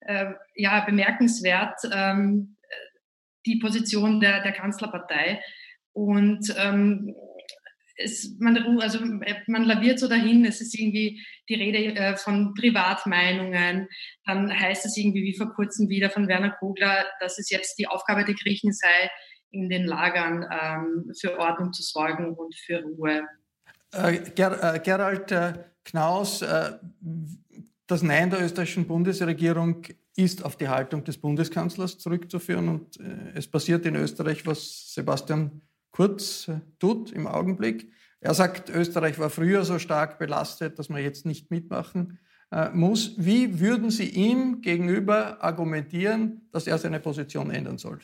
äh, 0.00 0.32
ja, 0.54 0.80
bemerkenswert, 0.84 1.80
ähm, 1.92 2.56
die 3.46 3.58
Position 3.58 4.20
der, 4.20 4.42
der 4.42 4.52
Kanzlerpartei. 4.52 5.40
Und 5.92 6.54
ähm, 6.58 7.14
es, 7.96 8.36
man, 8.38 8.56
also 8.80 8.98
man 9.46 9.64
laviert 9.64 9.98
so 9.98 10.08
dahin, 10.08 10.44
es 10.44 10.60
ist 10.60 10.78
irgendwie 10.78 11.24
die 11.48 11.54
Rede 11.54 11.94
äh, 11.94 12.16
von 12.16 12.54
Privatmeinungen, 12.54 13.88
dann 14.24 14.52
heißt 14.52 14.84
es 14.86 14.96
irgendwie 14.96 15.22
wie 15.22 15.36
vor 15.36 15.52
kurzem 15.54 15.88
wieder 15.88 16.10
von 16.10 16.26
Werner 16.26 16.50
Kogler, 16.50 17.04
dass 17.20 17.38
es 17.38 17.50
jetzt 17.50 17.78
die 17.78 17.86
Aufgabe 17.86 18.24
der 18.24 18.34
Griechen 18.34 18.72
sei, 18.72 19.10
in 19.50 19.68
den 19.68 19.84
Lagern 19.84 20.44
ähm, 20.50 21.12
für 21.18 21.38
Ordnung 21.38 21.72
zu 21.72 21.82
sorgen 21.82 22.34
und 22.34 22.54
für 22.56 22.82
Ruhe. 22.82 23.22
Äh, 23.92 24.30
Ger 24.34 24.74
äh, 24.74 24.80
Gerald 24.80 25.30
äh, 25.30 25.52
Knaus, 25.84 26.42
äh, 26.42 26.72
das 27.86 28.02
Nein 28.02 28.30
der 28.30 28.42
österreichischen 28.42 28.88
Bundesregierung 28.88 29.84
ist 30.16 30.44
auf 30.44 30.56
die 30.56 30.68
Haltung 30.68 31.04
des 31.04 31.18
Bundeskanzlers 31.18 31.98
zurückzuführen. 31.98 32.68
Und 32.68 33.00
äh, 33.00 33.32
es 33.34 33.48
passiert 33.48 33.84
in 33.86 33.96
Österreich, 33.96 34.46
was 34.46 34.92
Sebastian 34.94 35.62
Kurz 35.90 36.48
äh, 36.48 36.60
tut 36.78 37.12
im 37.12 37.26
Augenblick. 37.26 37.92
Er 38.20 38.34
sagt, 38.34 38.70
Österreich 38.70 39.18
war 39.18 39.30
früher 39.30 39.64
so 39.64 39.78
stark 39.78 40.18
belastet, 40.18 40.78
dass 40.78 40.88
wir 40.88 40.98
jetzt 40.98 41.26
nicht 41.26 41.50
mitmachen 41.50 42.18
äh, 42.50 42.70
muss. 42.70 43.14
Wie 43.16 43.60
würden 43.60 43.90
Sie 43.90 44.08
ihm 44.08 44.60
gegenüber 44.60 45.42
argumentieren, 45.42 46.48
dass 46.52 46.66
er 46.66 46.78
seine 46.78 47.00
Position 47.00 47.50
ändern 47.50 47.78
soll? 47.78 48.00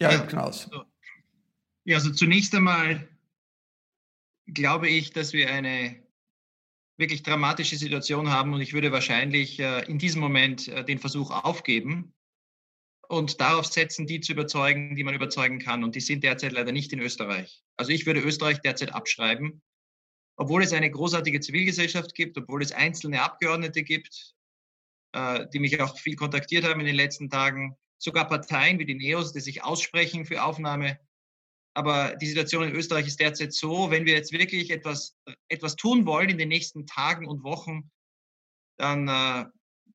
Ja, 0.00 0.10
ja 0.10 0.18
Knaus. 0.20 0.68
Also, 0.70 0.84
ja, 1.84 1.96
also 1.96 2.10
zunächst 2.10 2.54
einmal 2.54 3.08
glaube 4.46 4.88
ich, 4.88 5.12
dass 5.12 5.32
wir 5.32 5.50
eine 5.50 6.02
wirklich 7.00 7.22
dramatische 7.22 7.76
Situation 7.76 8.30
haben 8.30 8.52
und 8.52 8.60
ich 8.60 8.72
würde 8.72 8.92
wahrscheinlich 8.92 9.58
äh, 9.58 9.84
in 9.86 9.98
diesem 9.98 10.20
Moment 10.20 10.68
äh, 10.68 10.84
den 10.84 10.98
Versuch 10.98 11.30
aufgeben 11.30 12.14
und 13.08 13.40
darauf 13.40 13.66
setzen, 13.66 14.06
die 14.06 14.20
zu 14.20 14.32
überzeugen, 14.32 14.94
die 14.94 15.02
man 15.02 15.14
überzeugen 15.14 15.58
kann. 15.58 15.82
Und 15.82 15.96
die 15.96 16.00
sind 16.00 16.22
derzeit 16.22 16.52
leider 16.52 16.70
nicht 16.70 16.92
in 16.92 17.00
Österreich. 17.00 17.64
Also 17.76 17.90
ich 17.90 18.06
würde 18.06 18.20
Österreich 18.20 18.60
derzeit 18.60 18.94
abschreiben, 18.94 19.62
obwohl 20.36 20.62
es 20.62 20.72
eine 20.72 20.90
großartige 20.90 21.40
Zivilgesellschaft 21.40 22.14
gibt, 22.14 22.38
obwohl 22.38 22.62
es 22.62 22.70
einzelne 22.70 23.22
Abgeordnete 23.22 23.82
gibt, 23.82 24.34
äh, 25.12 25.46
die 25.52 25.58
mich 25.58 25.80
auch 25.80 25.98
viel 25.98 26.14
kontaktiert 26.14 26.64
haben 26.64 26.80
in 26.80 26.86
den 26.86 26.96
letzten 26.96 27.28
Tagen, 27.30 27.76
sogar 27.98 28.28
Parteien 28.28 28.78
wie 28.78 28.86
die 28.86 28.94
NEOS, 28.94 29.32
die 29.32 29.40
sich 29.40 29.64
aussprechen 29.64 30.24
für 30.24 30.44
Aufnahme 30.44 31.00
aber 31.74 32.16
die 32.16 32.26
Situation 32.26 32.64
in 32.64 32.74
Österreich 32.74 33.06
ist 33.06 33.20
derzeit 33.20 33.52
so, 33.52 33.90
wenn 33.90 34.04
wir 34.04 34.14
jetzt 34.14 34.32
wirklich 34.32 34.70
etwas, 34.70 35.16
etwas 35.48 35.76
tun 35.76 36.04
wollen 36.06 36.30
in 36.30 36.38
den 36.38 36.48
nächsten 36.48 36.86
Tagen 36.86 37.26
und 37.26 37.44
Wochen, 37.44 37.90
dann, 38.76 39.08
äh, 39.08 39.44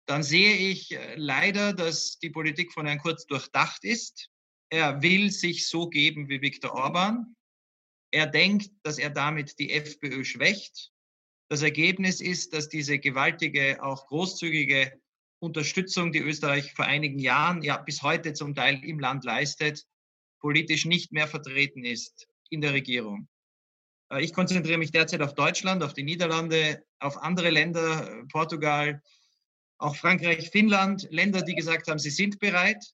dann 0.05 0.23
sehe 0.23 0.55
ich 0.55 0.91
äh, 0.93 1.15
leider, 1.15 1.73
dass 1.73 2.19
die 2.19 2.29
Politik 2.29 2.71
von 2.71 2.85
Herrn 2.85 2.99
Kurz 2.99 3.25
durchdacht 3.25 3.83
ist. 3.83 4.29
Er 4.69 5.01
will 5.01 5.31
sich 5.31 5.67
so 5.67 5.89
geben 5.89 6.29
wie 6.29 6.41
Viktor 6.41 6.73
Orban. 6.73 7.35
Er 8.11 8.27
denkt, 8.27 8.71
dass 8.83 8.97
er 8.97 9.09
damit 9.09 9.59
die 9.59 9.71
FPÖ 9.71 10.23
schwächt. 10.23 10.91
Das 11.49 11.61
Ergebnis 11.61 12.21
ist, 12.21 12.53
dass 12.53 12.69
diese 12.69 12.99
gewaltige, 12.99 13.83
auch 13.83 14.07
großzügige 14.07 14.99
Unterstützung, 15.39 16.11
die 16.11 16.19
Österreich 16.19 16.73
vor 16.73 16.85
einigen 16.85 17.19
Jahren, 17.19 17.61
ja 17.61 17.77
bis 17.77 18.01
heute 18.01 18.33
zum 18.33 18.55
Teil 18.55 18.83
im 18.83 18.99
Land 18.99 19.25
leistet, 19.25 19.85
politisch 20.45 20.85
nicht 20.85 21.11
mehr 21.11 21.27
vertreten 21.27 21.83
ist 21.83 22.27
in 22.51 22.61
der 22.61 22.71
Regierung. 22.71 23.27
Äh, 24.11 24.23
ich 24.23 24.31
konzentriere 24.31 24.77
mich 24.77 24.91
derzeit 24.91 25.23
auf 25.23 25.33
Deutschland, 25.33 25.81
auf 25.81 25.95
die 25.95 26.03
Niederlande, 26.03 26.85
auf 26.99 27.17
andere 27.17 27.49
Länder, 27.49 28.07
äh, 28.07 28.25
Portugal, 28.31 29.01
auch 29.79 29.95
Frankreich, 29.95 30.51
Finnland, 30.51 31.07
Länder, 31.09 31.41
die 31.41 31.55
gesagt 31.55 31.87
haben, 31.87 31.97
sie 31.97 32.11
sind 32.11 32.37
bereit. 32.37 32.93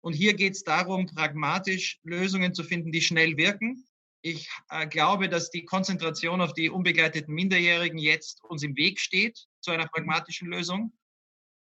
Und 0.00 0.14
hier 0.14 0.34
geht 0.34 0.54
es 0.54 0.64
darum, 0.64 1.06
pragmatisch 1.06 2.00
Lösungen 2.02 2.52
zu 2.52 2.64
finden, 2.64 2.90
die 2.90 3.00
schnell 3.00 3.36
wirken. 3.36 3.86
Ich 4.20 4.48
äh, 4.68 4.88
glaube, 4.88 5.28
dass 5.28 5.50
die 5.50 5.64
Konzentration 5.64 6.40
auf 6.40 6.52
die 6.52 6.68
unbegleiteten 6.68 7.32
Minderjährigen 7.32 8.00
jetzt 8.00 8.42
uns 8.42 8.64
im 8.64 8.76
Weg 8.76 8.98
steht 8.98 9.46
zu 9.60 9.70
einer 9.70 9.86
pragmatischen 9.86 10.48
Lösung. 10.48 10.92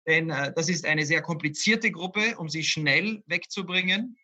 Denn 0.07 0.29
das 0.29 0.69
ist 0.69 0.85
eine 0.85 1.05
sehr 1.05 1.21
komplizierte 1.21 1.91
Gruppe, 1.91 2.37
um 2.37 2.47
sie 2.47 2.63
schnell 2.63 3.21
wegzubringen. 3.25 4.17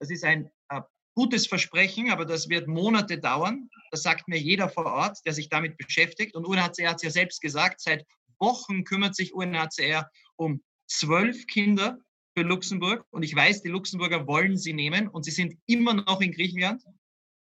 Das 0.00 0.10
ist 0.10 0.24
ein 0.24 0.50
äh, 0.70 0.80
gutes 1.14 1.46
Versprechen, 1.46 2.10
aber 2.10 2.24
das 2.24 2.48
wird 2.48 2.66
Monate 2.66 3.18
dauern. 3.18 3.68
Das 3.90 4.02
sagt 4.02 4.26
mir 4.28 4.38
jeder 4.38 4.68
vor 4.68 4.86
Ort, 4.86 5.18
der 5.24 5.32
sich 5.32 5.48
damit 5.48 5.76
beschäftigt. 5.76 6.34
Und 6.34 6.44
UNHCR 6.44 6.90
hat 6.90 6.96
es 6.96 7.02
ja 7.02 7.10
selbst 7.10 7.40
gesagt, 7.40 7.80
seit 7.80 8.04
Wochen 8.38 8.84
kümmert 8.84 9.14
sich 9.14 9.34
UNHCR 9.34 10.10
um 10.36 10.62
zwölf 10.88 11.46
Kinder 11.46 11.98
für 12.36 12.42
Luxemburg. 12.42 13.04
Und 13.10 13.22
ich 13.22 13.34
weiß, 13.34 13.62
die 13.62 13.68
Luxemburger 13.68 14.26
wollen 14.26 14.56
sie 14.56 14.72
nehmen 14.72 15.08
und 15.08 15.24
sie 15.24 15.30
sind 15.30 15.56
immer 15.66 15.94
noch 15.94 16.20
in 16.20 16.32
Griechenland. 16.32 16.82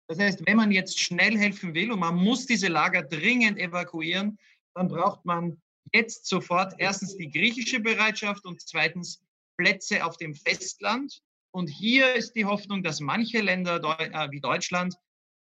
Das 0.08 0.18
heißt, 0.18 0.46
wenn 0.46 0.56
man 0.56 0.70
jetzt 0.70 1.00
schnell 1.00 1.36
helfen 1.36 1.74
will 1.74 1.90
und 1.92 1.98
man 1.98 2.16
muss 2.16 2.46
diese 2.46 2.68
Lager 2.68 3.02
dringend 3.02 3.58
evakuieren, 3.58 4.38
dann 4.74 4.88
braucht 4.88 5.24
man 5.24 5.60
jetzt 5.92 6.26
sofort 6.26 6.74
erstens 6.78 7.16
die 7.16 7.30
griechische 7.30 7.80
Bereitschaft 7.80 8.44
und 8.44 8.60
zweitens 8.60 9.20
Plätze 9.56 10.04
auf 10.04 10.16
dem 10.16 10.34
Festland. 10.34 11.22
Und 11.56 11.70
hier 11.70 12.12
ist 12.12 12.34
die 12.36 12.44
Hoffnung, 12.44 12.82
dass 12.82 13.00
manche 13.00 13.40
Länder 13.40 13.76
äh, 13.98 14.30
wie 14.30 14.40
Deutschland 14.40 14.94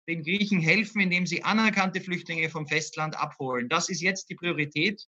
den 0.09 0.23
Griechen 0.23 0.61
helfen, 0.61 1.01
indem 1.01 1.27
sie 1.27 1.43
anerkannte 1.43 2.01
Flüchtlinge 2.01 2.49
vom 2.49 2.69
Festland 2.69 3.19
abholen. 3.19 3.69
Das 3.69 3.89
ist 3.89 4.01
jetzt 4.03 4.31
die 4.31 4.37
Priorität. 4.37 5.05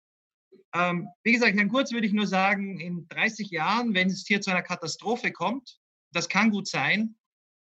Ähm, 0.74 1.08
wie 1.22 1.34
gesagt, 1.34 1.56
Herrn 1.56 1.70
Kurz 1.70 1.92
würde 1.92 2.08
ich 2.08 2.13
nur 2.13 2.25
sagen, 2.25 2.80
in 2.80 3.08
30 3.10 3.51
Jahren, 3.51 3.94
wenn 3.94 4.08
es 4.08 4.25
hier 4.25 4.42
zu 4.42 4.50
einer 4.50 4.63
Katastrophe 4.63 5.32
kommt, 5.32 5.77
das 6.13 6.30
kann 6.30 6.50
gut 6.50 6.68
sein, 6.68 7.16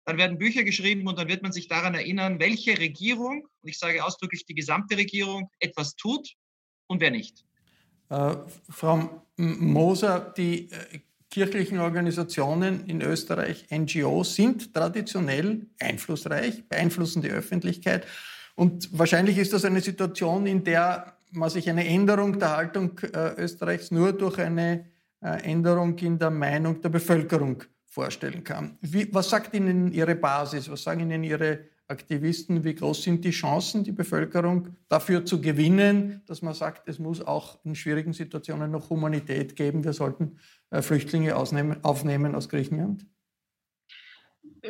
dann 0.04 0.18
werden 0.18 0.38
Bücher 0.38 0.66
geschrieben 0.66 1.08
und 1.08 1.18
dann 1.18 1.30
wird 1.30 1.42
man 1.42 1.54
sich 1.54 1.70
daran 1.70 1.96
erinnern, 1.96 2.42
welche 2.42 2.78
Regierung, 2.80 3.48
und 3.62 3.70
ich 3.70 3.80
sage 3.80 4.04
ausdrücklich 4.04 4.46
die 4.46 4.56
gesamte 4.56 4.98
Regierung, 4.98 5.50
etwas 5.60 5.96
tut 5.96 6.34
und 6.88 7.00
wer 7.00 7.12
nicht. 7.12 7.46
Äh, 8.10 8.36
Frau 8.70 9.24
Moser, 9.38 10.34
die 10.36 10.70
äh, 10.70 11.00
kirchlichen 11.32 11.80
Organisationen 11.80 12.86
in 12.86 13.02
Österreich, 13.02 13.66
NGOs, 13.72 14.36
sind 14.36 14.74
traditionell 14.74 15.66
einflussreich, 15.80 16.68
beeinflussen 16.68 17.22
die 17.22 17.32
Öffentlichkeit. 17.32 18.06
Und 18.56 18.90
wahrscheinlich 18.98 19.38
ist 19.38 19.54
das 19.54 19.66
eine 19.66 19.82
Situation, 19.82 20.46
in 20.46 20.64
der 20.64 21.16
man 21.32 21.50
sich 21.50 21.70
eine 21.70 21.88
Änderung 21.88 22.38
der 22.38 22.56
Haltung 22.56 23.00
äh, 23.00 23.34
Österreichs 23.38 23.90
nur 23.90 24.12
durch 24.12 24.38
eine 24.38 24.86
äh, 25.22 25.42
Änderung 25.44 25.98
in 26.00 26.20
der 26.20 26.30
Meinung 26.30 26.82
der 26.82 26.90
Bevölkerung 26.90 27.64
vorstellen 27.86 28.44
kann. 28.44 28.78
Wie, 28.82 29.14
was 29.14 29.30
sagt 29.30 29.54
Ihnen 29.54 29.92
Ihre 29.94 30.16
Basis? 30.16 30.70
Was 30.70 30.84
sagen 30.84 31.02
Ihnen 31.02 31.24
Ihre 31.24 31.60
Aktivisten? 31.88 32.64
Wie 32.64 32.76
groß 32.76 33.04
sind 33.04 33.26
die 33.26 33.32
Chancen, 33.32 33.84
die 33.84 33.92
Bevölkerung 33.92 34.70
dafür 34.88 35.26
zu 35.26 35.42
gewinnen, 35.42 36.22
dass 36.26 36.42
man 36.42 36.54
sagt, 36.54 36.88
es 36.88 37.00
muss 37.00 37.22
auch 37.22 37.60
in 37.66 37.76
schwierigen 37.76 38.14
Situationen 38.14 38.72
noch 38.72 38.90
Humanität 38.90 39.56
geben? 39.56 39.84
Wir 39.84 39.94
sollten 39.94 40.38
äh, 40.70 40.82
Flüchtlinge 40.82 41.36
aufnehmen 41.36 42.36
aus 42.36 42.50
Griechenland? 42.50 43.06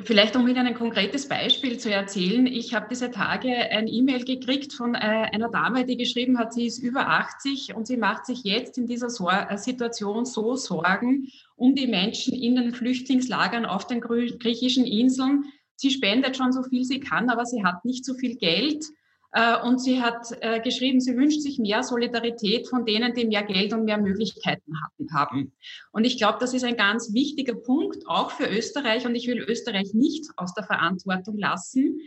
Vielleicht 0.03 0.37
um 0.37 0.47
Ihnen 0.47 0.65
ein 0.67 0.73
konkretes 0.73 1.27
Beispiel 1.27 1.77
zu 1.77 1.91
erzählen. 1.91 2.45
Ich 2.47 2.73
habe 2.73 2.87
diese 2.89 3.11
Tage 3.11 3.49
ein 3.49 3.89
E-Mail 3.89 4.23
gekriegt 4.23 4.71
von 4.71 4.95
äh, 4.95 4.99
einer 4.99 5.49
Dame, 5.49 5.85
die 5.85 5.97
geschrieben 5.97 6.37
hat, 6.37 6.53
sie 6.53 6.65
ist 6.65 6.79
über 6.79 7.09
80 7.09 7.75
und 7.75 7.87
sie 7.87 7.97
macht 7.97 8.25
sich 8.25 8.45
jetzt 8.45 8.77
in 8.77 8.87
dieser 8.87 9.07
äh, 9.49 9.57
Situation 9.57 10.23
so 10.23 10.55
Sorgen 10.55 11.27
um 11.57 11.75
die 11.75 11.87
Menschen 11.87 12.33
in 12.33 12.55
den 12.55 12.73
Flüchtlingslagern 12.73 13.65
auf 13.65 13.85
den 13.85 13.99
griechischen 13.99 14.85
Inseln. 14.85 15.43
Sie 15.81 15.89
spendet 15.89 16.37
schon 16.37 16.51
so 16.51 16.61
viel 16.61 16.83
sie 16.83 16.99
kann, 16.99 17.31
aber 17.31 17.43
sie 17.43 17.63
hat 17.63 17.85
nicht 17.85 18.05
so 18.05 18.13
viel 18.13 18.35
Geld. 18.35 18.85
Äh, 19.31 19.59
und 19.63 19.79
sie 19.79 19.99
hat 19.99 20.27
äh, 20.41 20.59
geschrieben, 20.59 21.01
sie 21.01 21.17
wünscht 21.17 21.41
sich 21.41 21.57
mehr 21.57 21.81
Solidarität 21.81 22.67
von 22.67 22.85
denen, 22.85 23.15
die 23.15 23.25
mehr 23.25 23.41
Geld 23.41 23.73
und 23.73 23.85
mehr 23.85 23.97
Möglichkeiten 23.97 24.73
haben. 25.11 25.53
Und 25.91 26.03
ich 26.03 26.19
glaube, 26.19 26.37
das 26.39 26.53
ist 26.53 26.65
ein 26.65 26.77
ganz 26.77 27.13
wichtiger 27.13 27.55
Punkt, 27.55 28.07
auch 28.07 28.29
für 28.29 28.45
Österreich. 28.45 29.07
Und 29.07 29.15
ich 29.15 29.27
will 29.27 29.39
Österreich 29.39 29.95
nicht 29.95 30.29
aus 30.37 30.53
der 30.53 30.65
Verantwortung 30.65 31.35
lassen. 31.39 31.99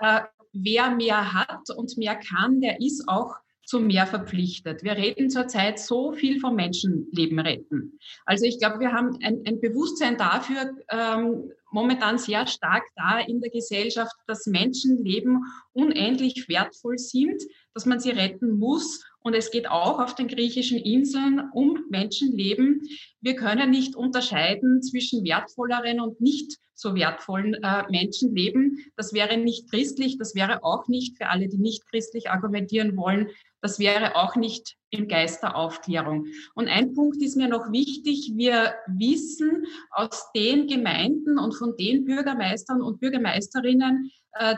Äh, 0.00 0.20
wer 0.52 0.90
mehr 0.90 1.32
hat 1.32 1.70
und 1.74 1.96
mehr 1.96 2.16
kann, 2.16 2.60
der 2.60 2.82
ist 2.82 3.08
auch 3.08 3.36
zu 3.64 3.80
mehr 3.80 4.06
verpflichtet. 4.06 4.82
Wir 4.82 4.92
reden 4.92 5.30
zurzeit 5.30 5.78
so 5.78 6.12
viel 6.12 6.40
vom 6.40 6.56
Menschenleben 6.56 7.38
retten. 7.38 7.98
Also 8.24 8.44
ich 8.44 8.58
glaube, 8.58 8.80
wir 8.80 8.92
haben 8.92 9.18
ein, 9.22 9.42
ein 9.46 9.60
Bewusstsein 9.60 10.16
dafür 10.16 10.74
ähm, 10.90 11.52
momentan 11.70 12.18
sehr 12.18 12.46
stark 12.46 12.84
da 12.96 13.18
in 13.20 13.40
der 13.40 13.50
Gesellschaft, 13.50 14.14
dass 14.26 14.46
Menschenleben 14.46 15.44
unendlich 15.72 16.48
wertvoll 16.48 16.98
sind, 16.98 17.42
dass 17.74 17.86
man 17.86 18.00
sie 18.00 18.10
retten 18.10 18.58
muss. 18.58 19.04
Und 19.20 19.34
es 19.34 19.50
geht 19.50 19.68
auch 19.68 20.00
auf 20.00 20.14
den 20.14 20.28
griechischen 20.28 20.78
Inseln 20.78 21.48
um 21.52 21.78
Menschenleben. 21.90 22.82
Wir 23.20 23.36
können 23.36 23.70
nicht 23.70 23.94
unterscheiden 23.94 24.82
zwischen 24.82 25.24
wertvolleren 25.24 26.00
und 26.00 26.20
nicht 26.20 26.58
so 26.74 26.94
wertvollen 26.94 27.54
äh, 27.54 27.84
Menschenleben. 27.88 28.78
Das 28.96 29.12
wäre 29.12 29.36
nicht 29.36 29.70
christlich, 29.70 30.18
das 30.18 30.34
wäre 30.34 30.64
auch 30.64 30.88
nicht 30.88 31.16
für 31.16 31.28
alle, 31.28 31.48
die 31.48 31.58
nicht 31.58 31.86
christlich 31.88 32.30
argumentieren 32.30 32.96
wollen, 32.96 33.28
das 33.62 33.78
wäre 33.78 34.16
auch 34.16 34.34
nicht 34.34 34.76
im 34.90 35.06
Geist 35.06 35.42
der 35.44 35.56
Aufklärung. 35.56 36.26
Und 36.54 36.68
ein 36.68 36.94
Punkt 36.94 37.22
ist 37.22 37.36
mir 37.36 37.48
noch 37.48 37.70
wichtig. 37.70 38.32
Wir 38.34 38.74
wissen 38.88 39.64
aus 39.92 40.32
den 40.34 40.66
Gemeinden 40.66 41.38
und 41.38 41.52
von 41.52 41.76
den 41.76 42.04
Bürgermeistern 42.04 42.82
und 42.82 42.98
Bürgermeisterinnen, 42.98 44.10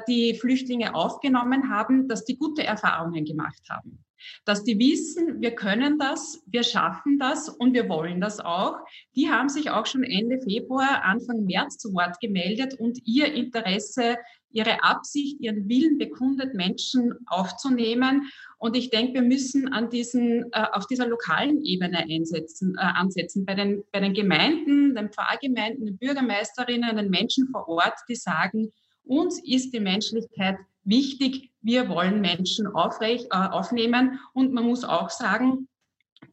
die 0.09 0.35
Flüchtlinge 0.35 0.95
aufgenommen 0.95 1.71
haben, 1.71 2.07
dass 2.09 2.25
die 2.25 2.37
gute 2.37 2.65
Erfahrungen 2.65 3.25
gemacht 3.25 3.63
haben. 3.69 4.05
Dass 4.45 4.65
die 4.65 4.79
wissen, 4.79 5.41
wir 5.41 5.55
können 5.55 5.99
das, 5.99 6.43
wir 6.47 6.63
schaffen 6.63 7.19
das 7.19 7.49
und 7.49 7.75
wir 7.75 7.89
wollen 7.89 8.21
das 8.21 8.41
auch. 8.41 8.77
Die 9.17 9.31
haben 9.31 9.49
sich 9.49 9.71
auch 9.71 9.87
schon 9.87 10.03
Ende 10.03 10.41
Februar, 10.41 11.03
Anfang 11.05 11.45
März 11.45 11.79
zu 11.79 11.93
Wort 11.93 12.21
gemeldet 12.21 12.75
und 12.75 12.99
ihr 13.05 13.33
Interesse, 13.33 14.17
ihre 14.51 14.85
Absicht, 14.85 15.41
ihren 15.41 15.69
Willen 15.69 15.99
bekundet, 15.99 16.55
Menschen 16.55 17.13
aufzunehmen. 17.27 18.31
Und 18.59 18.77
ich 18.77 18.89
denke, 18.89 19.15
wir 19.15 19.23
müssen 19.23 19.73
an 19.73 19.91
diesen, 19.91 20.45
äh, 20.53 20.67
auf 20.73 20.87
dieser 20.87 21.09
lokalen 21.09 21.65
Ebene 21.65 21.99
einsetzen, 22.09 22.77
äh, 22.79 22.83
ansetzen, 22.83 23.45
bei 23.45 23.55
den, 23.55 23.83
bei 23.91 23.99
den 23.99 24.15
Gemeinden, 24.15 24.95
den 24.95 25.11
Pfarrgemeinden, 25.11 25.87
den 25.87 25.99
Bürgermeisterinnen, 25.99 26.97
den 26.97 27.11
Menschen 27.11 27.49
vor 27.49 27.69
Ort, 27.69 27.99
die 28.09 28.15
sagen, 28.15 28.71
Uns 29.05 29.43
ist 29.43 29.73
die 29.73 29.81
Menschlichkeit 29.81 30.57
wichtig. 30.83 31.51
Wir 31.61 31.89
wollen 31.89 32.21
Menschen 32.21 32.67
aufrecht, 32.67 33.27
äh, 33.31 33.37
aufnehmen. 33.37 34.21
Und 34.33 34.53
man 34.53 34.65
muss 34.65 34.85
auch 34.85 35.11
sagen, 35.11 35.69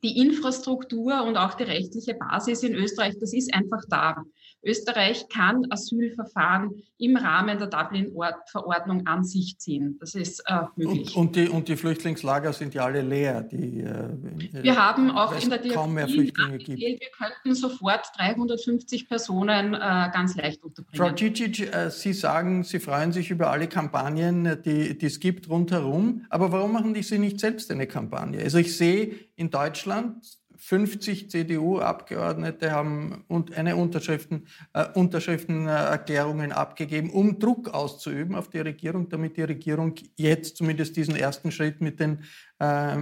die 0.04 0.18
Infrastruktur 0.18 1.24
und 1.24 1.38
auch 1.38 1.54
die 1.54 1.64
rechtliche 1.64 2.16
Basis 2.16 2.64
in 2.64 2.74
Österreich, 2.74 3.16
das 3.20 3.34
ist 3.34 3.54
einfach 3.54 3.84
da. 3.90 4.24
Österreich 4.64 5.28
kann 5.30 5.66
Asylverfahren 5.70 6.84
im 6.98 7.18
Rahmen 7.18 7.58
der 7.58 7.68
Dublin-Verordnung 7.68 9.08
an 9.08 9.24
sich 9.24 9.58
ziehen. 9.58 9.98
Das 10.00 10.14
ist 10.14 10.44
äh, 10.48 10.62
möglich. 10.76 11.16
Und, 11.16 11.28
und, 11.28 11.36
die, 11.36 11.50
und 11.50 11.68
die 11.68 11.76
Flüchtlingslager 11.76 12.54
sind 12.54 12.76
ja 12.76 12.86
alle 12.86 13.02
leer. 13.02 13.42
Die, 13.42 13.82
äh, 13.82 14.64
wir 14.64 14.76
haben 14.76 15.10
auch 15.10 15.34
in 15.42 15.50
der 15.50 15.60
kaum 15.70 15.96
mehr 15.96 16.08
Flüchtlinge 16.08 16.60
gibt. 16.60 16.80
Wir 16.80 16.98
könnten 17.18 17.56
sofort 17.56 18.06
350 18.18 19.08
Personen 19.08 19.74
äh, 19.74 19.78
ganz 19.78 20.36
leicht 20.36 20.64
unterbringen. 20.64 20.96
Frau 20.96 21.16
Cicic, 21.16 21.74
äh, 21.74 21.90
Sie 21.90 22.14
sagen, 22.14 22.64
Sie 22.64 22.80
freuen 22.80 23.12
sich 23.12 23.32
über 23.32 23.50
alle 23.50 23.68
Kampagnen, 23.68 24.62
die, 24.64 24.96
die 24.96 25.06
es 25.06 25.20
gibt 25.20 25.50
rundherum. 25.50 26.26
Aber 26.30 26.52
warum 26.52 26.72
machen 26.72 26.94
die 26.94 27.02
Sie 27.02 27.18
nicht 27.18 27.40
selbst 27.40 27.72
eine 27.72 27.88
Kampagne? 27.88 28.42
Also 28.44 28.60
ich 28.60 28.78
sehe 28.78 29.16
in 29.36 29.50
Deutschland 29.50 30.41
50 30.64 31.32
CDU-Abgeordnete 31.32 32.72
haben 32.72 33.26
eine 33.56 33.76
Unterschriften, 33.76 34.46
äh, 34.74 34.86
Unterschriftenerklärungen 34.94 36.52
abgegeben, 36.52 37.10
um 37.10 37.40
Druck 37.40 37.70
auszuüben 37.70 38.36
auf 38.36 38.48
die 38.48 38.60
Regierung, 38.60 39.10
damit 39.10 39.38
die 39.38 39.42
Regierung 39.42 39.96
jetzt 40.18 40.58
zumindest 40.58 40.96
diesen 40.96 41.16
ersten 41.16 41.52
Schritt 41.52 41.82
mit 41.82 42.00
den 42.00 42.26
äh, 42.60 42.96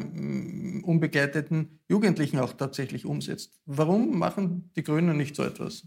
unbegleiteten 0.84 1.82
Jugendlichen 1.90 2.40
auch 2.40 2.54
tatsächlich 2.54 3.06
umsetzt. 3.06 3.60
Warum 3.66 4.18
machen 4.18 4.72
die 4.78 4.84
Grünen 4.84 5.18
nicht 5.18 5.36
so 5.36 5.44
etwas? 5.44 5.86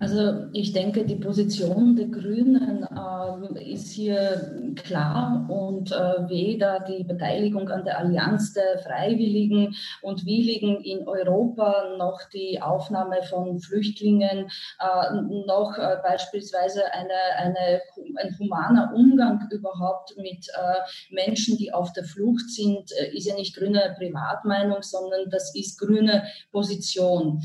Also 0.00 0.46
ich 0.52 0.72
denke, 0.72 1.04
die 1.04 1.16
Position 1.16 1.96
der 1.96 2.06
Grünen 2.06 2.84
äh, 2.84 3.72
ist 3.72 3.92
hier 3.92 4.72
klar 4.74 5.46
und 5.48 5.92
äh, 5.92 6.28
weder 6.28 6.80
die 6.80 7.04
Beteiligung 7.04 7.68
an 7.68 7.84
der 7.84 7.98
Allianz 7.98 8.54
der 8.54 8.78
Freiwilligen 8.78 9.74
und 10.00 10.24
Willigen 10.24 10.80
in 10.82 11.06
Europa 11.06 11.96
noch 11.98 12.20
die 12.32 12.60
Aufnahme 12.60 13.22
von 13.22 13.60
Flüchtlingen 13.60 14.50
äh, 14.80 15.20
noch 15.46 15.76
äh, 15.76 15.96
beispielsweise 16.02 16.92
eine, 16.92 17.12
eine, 17.36 17.82
ein 18.16 18.38
humaner 18.38 18.92
Umgang 18.94 19.46
überhaupt 19.50 20.16
mit 20.16 20.48
äh, 20.48 21.14
Menschen, 21.14 21.58
die 21.58 21.72
auf 21.72 21.92
der 21.92 22.04
Flucht 22.04 22.48
sind, 22.48 22.90
äh, 22.92 23.14
ist 23.14 23.26
ja 23.26 23.34
nicht 23.34 23.56
grüne 23.56 23.94
Privatmeinung, 23.98 24.82
sondern 24.82 25.28
das 25.30 25.54
ist 25.54 25.78
grüne 25.78 26.24
Position. 26.50 27.42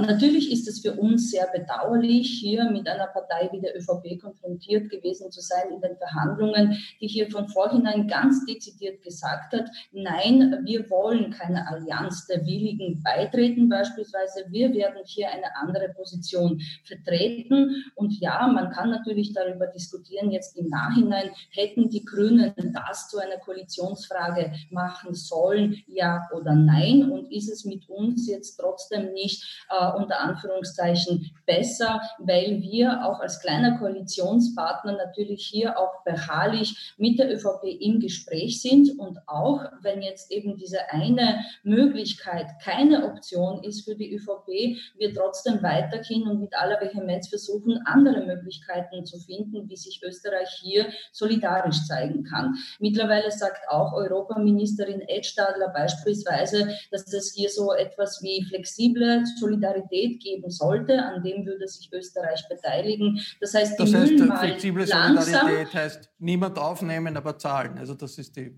natürlich 0.00 0.52
ist 0.52 0.68
es 0.68 0.80
für 0.80 0.92
uns 0.92 1.30
sehr 1.30 1.48
bedauerlich, 1.52 1.79
bedauerlich, 1.80 2.38
hier 2.40 2.70
mit 2.70 2.88
einer 2.88 3.06
Partei 3.06 3.48
wie 3.52 3.60
der 3.60 3.76
ÖVP 3.76 4.20
konfrontiert 4.20 4.90
gewesen 4.90 5.30
zu 5.30 5.40
sein 5.40 5.70
in 5.72 5.80
den 5.80 5.96
Verhandlungen, 5.96 6.76
die 7.00 7.06
hier 7.06 7.30
von 7.30 7.48
vornherein 7.48 8.06
ganz 8.06 8.44
dezidiert 8.46 9.02
gesagt 9.02 9.52
hat, 9.52 9.68
nein, 9.92 10.62
wir 10.64 10.88
wollen 10.90 11.30
keine 11.30 11.66
Allianz 11.68 12.26
der 12.26 12.44
Willigen 12.46 13.02
beitreten 13.02 13.68
beispielsweise. 13.68 14.44
Wir 14.48 14.72
werden 14.72 15.00
hier 15.04 15.30
eine 15.30 15.56
andere 15.56 15.88
Position 15.90 16.60
vertreten. 16.84 17.84
Und 17.94 18.20
ja, 18.20 18.46
man 18.46 18.70
kann 18.70 18.90
natürlich 18.90 19.32
darüber 19.32 19.66
diskutieren, 19.66 20.30
jetzt 20.30 20.56
im 20.56 20.68
Nachhinein, 20.68 21.30
hätten 21.50 21.88
die 21.88 22.04
Grünen 22.04 22.52
das 22.86 23.08
zu 23.08 23.18
einer 23.18 23.38
Koalitionsfrage 23.38 24.52
machen 24.70 25.14
sollen, 25.14 25.82
ja 25.86 26.28
oder 26.34 26.54
nein? 26.54 27.10
Und 27.10 27.32
ist 27.32 27.50
es 27.50 27.64
mit 27.64 27.88
uns 27.88 28.28
jetzt 28.28 28.56
trotzdem 28.56 29.12
nicht 29.12 29.64
äh, 29.70 29.92
unter 29.96 30.20
Anführungszeichen 30.20 31.30
besser? 31.46 31.69
Besser, 31.70 32.00
weil 32.18 32.60
wir 32.62 33.04
auch 33.04 33.20
als 33.20 33.40
kleiner 33.40 33.78
Koalitionspartner 33.78 34.92
natürlich 34.92 35.46
hier 35.46 35.78
auch 35.78 36.02
beharrlich 36.04 36.94
mit 36.98 37.18
der 37.18 37.32
ÖVP 37.32 37.64
im 37.80 38.00
Gespräch 38.00 38.60
sind 38.60 38.98
und 38.98 39.18
auch 39.26 39.64
wenn 39.82 40.02
jetzt 40.02 40.30
eben 40.32 40.56
diese 40.56 40.90
eine 40.90 41.40
Möglichkeit 41.62 42.46
keine 42.62 43.04
Option 43.04 43.62
ist 43.62 43.84
für 43.84 43.94
die 43.94 44.12
ÖVP, 44.14 44.78
wir 44.98 45.14
trotzdem 45.14 45.62
weiterhin 45.62 46.26
und 46.26 46.40
mit 46.40 46.54
aller 46.56 46.80
Vehemenz 46.80 47.28
versuchen, 47.28 47.80
andere 47.84 48.26
Möglichkeiten 48.26 49.04
zu 49.06 49.18
finden, 49.18 49.68
wie 49.68 49.76
sich 49.76 50.02
Österreich 50.02 50.48
hier 50.60 50.86
solidarisch 51.12 51.86
zeigen 51.86 52.24
kann. 52.24 52.56
Mittlerweile 52.80 53.30
sagt 53.30 53.68
auch 53.68 53.92
Europaministerin 53.92 55.02
Edstadler 55.02 55.68
beispielsweise, 55.68 56.74
dass 56.90 57.12
es 57.12 57.32
hier 57.34 57.48
so 57.48 57.72
etwas 57.72 58.20
wie 58.22 58.44
flexible 58.48 59.24
Solidarität 59.38 60.20
geben 60.20 60.50
sollte, 60.50 61.02
an 61.02 61.22
dem 61.22 61.44
würde 61.50 61.68
sich 61.68 61.92
Österreich 61.92 62.46
beteiligen. 62.48 63.20
Das 63.40 63.54
heißt, 63.54 63.78
die 63.78 63.84
das 63.84 63.94
heißt, 63.94 64.12
flexible 64.38 64.86
Solidarität 64.86 65.74
heißt 65.74 66.10
niemand 66.18 66.58
aufnehmen, 66.58 67.16
aber 67.16 67.38
zahlen. 67.38 67.78
Also 67.78 67.94
das 67.94 68.18
ist 68.18 68.36
die. 68.36 68.54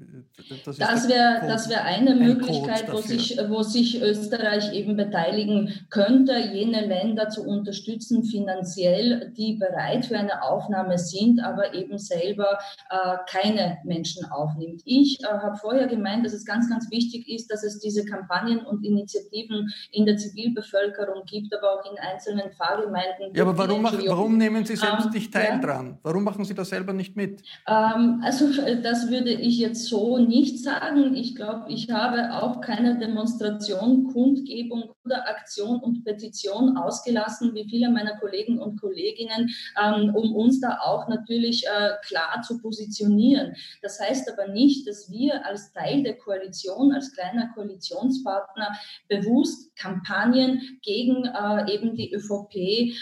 Das, 0.64 0.76
das 0.76 1.08
wäre 1.08 1.46
das 1.46 1.68
wäre 1.68 1.82
eine 1.82 2.14
Möglichkeit, 2.14 2.92
wo 2.92 2.98
sich, 2.98 3.38
wo 3.48 3.62
sich 3.62 4.00
Österreich 4.02 4.72
eben 4.72 4.96
beteiligen 4.96 5.72
könnte, 5.90 6.36
jene 6.38 6.84
Länder 6.86 7.28
zu 7.28 7.46
unterstützen 7.46 8.24
finanziell, 8.24 9.32
die 9.36 9.54
bereit 9.54 10.06
für 10.06 10.18
eine 10.18 10.42
Aufnahme 10.42 10.98
sind, 10.98 11.40
aber 11.40 11.74
eben 11.74 11.98
selber 11.98 12.58
äh, 12.90 13.16
keine 13.28 13.78
Menschen 13.84 14.30
aufnimmt. 14.30 14.82
Ich 14.84 15.22
äh, 15.22 15.26
habe 15.26 15.56
vorher 15.56 15.86
gemeint, 15.86 16.26
dass 16.26 16.32
es 16.32 16.44
ganz, 16.44 16.68
ganz 16.68 16.90
wichtig 16.90 17.28
ist, 17.28 17.50
dass 17.50 17.62
es 17.62 17.78
diese 17.78 18.04
Kampagnen 18.04 18.64
und 18.66 18.84
Initiativen 18.84 19.72
in 19.92 20.06
der 20.06 20.16
Zivilbevölkerung 20.16 21.24
gibt, 21.26 21.54
aber 21.54 21.72
auch 21.72 21.90
in 21.90 21.98
einzelnen 21.98 22.50
Fahrgemeinden. 22.82 23.34
Ja, 23.34 23.42
aber 23.42 23.56
warum, 23.56 23.82
machen, 23.82 24.02
warum 24.06 24.36
nehmen 24.36 24.64
Sie 24.64 24.76
selbst 24.76 25.06
ähm, 25.06 25.12
nicht 25.12 25.32
teil 25.32 25.48
ja. 25.54 25.58
dran? 25.58 25.98
Warum 26.02 26.24
machen 26.24 26.44
Sie 26.44 26.54
da 26.54 26.64
selber 26.64 26.92
nicht 26.92 27.16
mit? 27.16 27.42
Ähm, 27.66 28.20
also 28.22 28.48
das 28.82 29.10
würde 29.10 29.30
ich 29.30 29.58
jetzt 29.58 29.86
so 29.86 30.18
nicht 30.18 30.62
sagen. 30.62 31.14
Ich 31.14 31.34
glaube, 31.34 31.66
ich 31.68 31.90
habe 31.90 32.34
auch 32.34 32.60
keine 32.60 32.98
Demonstration, 32.98 34.12
Kundgebung 34.12 34.90
oder 35.04 35.28
Aktion 35.28 35.80
und 35.80 36.04
Petition 36.04 36.76
ausgelassen, 36.76 37.54
wie 37.54 37.68
viele 37.68 37.90
meiner 37.90 38.18
Kollegen 38.18 38.58
und 38.58 38.80
Kolleginnen, 38.80 39.50
ähm, 39.82 40.14
um 40.14 40.34
uns 40.34 40.60
da 40.60 40.78
auch 40.82 41.08
natürlich 41.08 41.64
äh, 41.66 41.90
klar 42.06 42.42
zu 42.42 42.60
positionieren. 42.60 43.54
Das 43.82 44.00
heißt 44.00 44.30
aber 44.32 44.52
nicht, 44.52 44.86
dass 44.86 45.10
wir 45.10 45.44
als 45.46 45.72
Teil 45.72 46.02
der 46.02 46.16
Koalition, 46.16 46.92
als 46.92 47.12
kleiner 47.14 47.48
Koalitionspartner 47.54 48.72
bewusst 49.08 49.74
Kampagnen 49.76 50.78
gegen 50.82 51.24
äh, 51.24 51.72
eben 51.72 51.94
die 51.94 52.12
ÖVP 52.14 52.52
äh, 52.80 52.94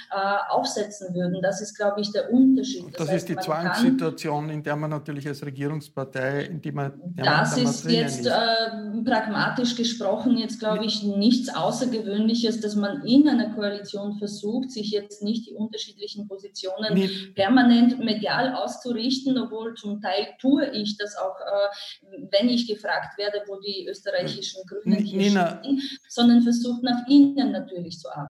aufsetzen 0.49 1.15
würden. 1.15 1.41
Das 1.43 1.61
ist, 1.61 1.77
glaube 1.77 2.01
ich, 2.01 2.13
der 2.13 2.33
Unterschied. 2.33 2.87
Das, 2.87 2.99
das 2.99 3.09
heißt, 3.09 3.17
ist 3.17 3.29
die 3.29 3.37
Zwangssituation, 3.37 4.51
in 4.51 4.63
der 4.63 4.77
man 4.77 4.91
natürlich 4.91 5.27
als 5.27 5.45
Regierungspartei, 5.45 6.45
in 6.45 6.61
die 6.61 6.73
man. 6.73 6.93
Das 7.17 7.57
man, 7.57 7.65
ist 7.65 7.85
jetzt 7.91 8.21
ist. 8.21 8.27
Äh, 8.27 9.03
pragmatisch 9.05 9.77
gesprochen 9.77 10.37
jetzt, 10.39 10.59
glaube 10.59 10.85
ich, 10.85 11.03
nichts 11.03 11.55
Außergewöhnliches, 11.55 12.61
dass 12.61 12.77
man 12.77 13.05
in 13.07 13.29
einer 13.29 13.55
Koalition 13.55 14.19
versucht, 14.19 14.71
sich 14.71 14.91
jetzt 14.91 15.23
nicht 15.23 15.47
die 15.47 15.55
unterschiedlichen 15.55 16.29
Positionen 16.29 16.95
nee. 16.95 17.11
permanent 17.35 17.99
medial 17.99 18.55
auszurichten, 18.55 19.39
obwohl 19.39 19.75
zum 19.75 20.01
Teil 20.01 20.29
tue 20.41 20.71
ich 20.71 20.97
das 20.97 21.17
auch, 21.17 21.37
äh, 21.41 22.27
wenn 22.31 22.49
ich 22.49 22.67
gefragt 22.67 23.19
werde, 23.19 23.43
wo 23.47 23.59
die 23.61 23.87
österreichischen 23.89 24.63
Grünen 24.67 25.05
hier 25.05 25.31
stehen, 25.31 25.81
sondern 26.09 26.43
versucht 26.43 26.83
nach 26.83 27.07
innen 27.09 27.53
natürlich 27.53 27.99
zu 27.99 28.09
arbeiten. 28.11 28.30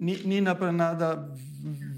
Nina 0.00 0.54
Bernada, 0.54 1.28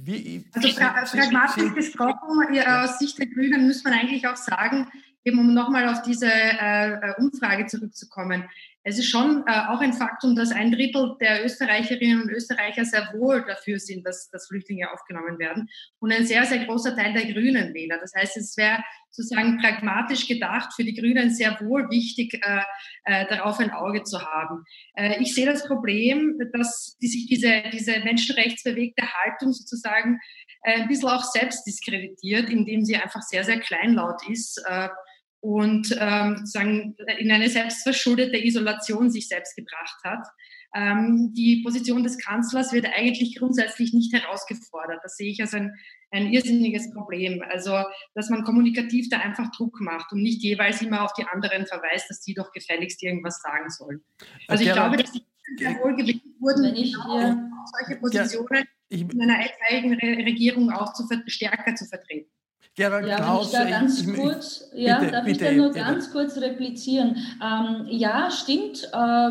wie. 0.04 0.44
Also 0.52 0.68
pra 0.74 1.04
pragmatisch 1.04 1.74
gesprochen, 1.74 2.58
aus 2.66 2.98
Sicht 2.98 3.18
der 3.18 3.26
Grünen 3.26 3.68
muss 3.68 3.84
man 3.84 3.92
eigentlich 3.92 4.26
auch 4.26 4.36
sagen, 4.36 4.88
eben 5.24 5.38
um 5.38 5.54
nochmal 5.54 5.88
auf 5.88 6.02
diese 6.02 6.26
äh, 6.26 6.94
äh, 6.94 7.14
Umfrage 7.18 7.66
zurückzukommen. 7.66 8.44
Es 8.84 8.98
ist 8.98 9.08
schon 9.08 9.44
äh, 9.46 9.66
auch 9.68 9.80
ein 9.80 9.92
Faktum, 9.92 10.34
dass 10.34 10.50
ein 10.50 10.72
Drittel 10.72 11.16
der 11.20 11.44
Österreicherinnen 11.44 12.22
und 12.22 12.30
Österreicher 12.30 12.84
sehr 12.84 13.12
wohl 13.14 13.44
dafür 13.46 13.78
sind, 13.78 14.04
dass, 14.06 14.28
dass 14.30 14.48
Flüchtlinge 14.48 14.90
aufgenommen 14.92 15.38
werden 15.38 15.68
und 16.00 16.12
ein 16.12 16.26
sehr, 16.26 16.44
sehr 16.44 16.64
großer 16.64 16.96
Teil 16.96 17.12
der 17.12 17.32
Grünen 17.32 17.74
Wähler. 17.74 17.98
Das 18.00 18.12
heißt, 18.14 18.36
es 18.36 18.56
wäre 18.56 18.82
sozusagen 19.10 19.58
pragmatisch 19.58 20.26
gedacht 20.26 20.72
für 20.74 20.84
die 20.84 20.94
Grünen 20.94 21.30
sehr 21.30 21.60
wohl 21.60 21.88
wichtig, 21.90 22.40
äh, 22.42 22.62
äh, 23.04 23.26
darauf 23.28 23.60
ein 23.60 23.70
Auge 23.70 24.02
zu 24.02 24.20
haben. 24.20 24.64
Äh, 24.94 25.20
ich 25.20 25.34
sehe 25.34 25.46
das 25.46 25.66
Problem, 25.66 26.38
dass 26.52 26.96
die, 27.00 27.08
sich 27.08 27.26
diese, 27.26 27.62
diese 27.72 28.00
menschenrechtsbewegte 28.00 29.04
Haltung 29.12 29.52
sozusagen 29.52 30.18
äh, 30.62 30.80
ein 30.80 30.88
bisschen 30.88 31.10
auch 31.10 31.24
selbst 31.24 31.64
diskreditiert, 31.66 32.48
indem 32.48 32.84
sie 32.84 32.96
einfach 32.96 33.22
sehr, 33.22 33.44
sehr 33.44 33.60
kleinlaut 33.60 34.28
ist. 34.28 34.60
Und 35.42 35.94
ähm, 35.98 36.36
sozusagen 36.38 36.94
in 37.18 37.32
eine 37.32 37.48
selbstverschuldete 37.48 38.38
Isolation 38.38 39.10
sich 39.10 39.26
selbst 39.26 39.56
gebracht 39.56 39.98
hat. 40.04 40.24
Ähm, 40.72 41.32
die 41.34 41.62
Position 41.64 42.04
des 42.04 42.16
Kanzlers 42.16 42.72
wird 42.72 42.86
eigentlich 42.86 43.36
grundsätzlich 43.36 43.92
nicht 43.92 44.14
herausgefordert. 44.14 45.00
Das 45.02 45.16
sehe 45.16 45.32
ich 45.32 45.40
als 45.40 45.52
ein, 45.52 45.74
ein 46.12 46.32
irrsinniges 46.32 46.92
Problem. 46.92 47.42
Also, 47.50 47.82
dass 48.14 48.30
man 48.30 48.44
kommunikativ 48.44 49.08
da 49.10 49.18
einfach 49.18 49.50
Druck 49.50 49.80
macht 49.80 50.12
und 50.12 50.22
nicht 50.22 50.42
jeweils 50.44 50.80
immer 50.80 51.02
auf 51.02 51.12
die 51.14 51.24
anderen 51.24 51.66
verweist, 51.66 52.08
dass 52.08 52.20
die 52.20 52.34
doch 52.34 52.52
gefälligst 52.52 53.02
irgendwas 53.02 53.42
sagen 53.42 53.68
sollen. 53.68 54.04
Also, 54.46 54.62
ich 54.62 54.72
glaube, 54.72 54.96
dass 54.96 55.10
die 55.10 55.22
sehr 55.58 55.74
wohl 55.80 55.96
gewählt 55.96 56.22
wurden, 56.38 56.62
wenn 56.62 56.76
ich 56.76 56.94
hier 56.94 57.50
solche 57.76 58.00
Positionen 58.00 58.64
ja, 58.90 58.98
in 58.98 59.22
einer 59.22 59.44
etwaigen 59.44 59.94
Regierung 60.24 60.70
auch 60.70 60.92
zu, 60.92 61.04
stärker 61.26 61.74
zu 61.74 61.84
vertreten. 61.86 62.30
Gerald 62.74 63.06
ja, 63.06 63.16
Klaus, 63.16 63.52
wenn 63.52 63.66
ich 63.66 63.70
da 63.70 63.78
ganz 63.80 64.00
ich, 64.00 64.14
kurz, 64.14 64.70
ich, 64.72 64.86
ja, 64.86 64.98
bitte, 64.98 65.12
darf 65.12 65.24
bitte, 65.24 65.44
ich 65.44 65.50
da 65.50 65.56
nur 65.56 65.72
bitte. 65.72 65.84
ganz 65.84 66.10
kurz 66.10 66.36
replizieren? 66.38 67.16
Ähm, 67.42 67.86
ja, 67.88 68.30
stimmt. 68.30 68.84
Äh, 68.92 69.30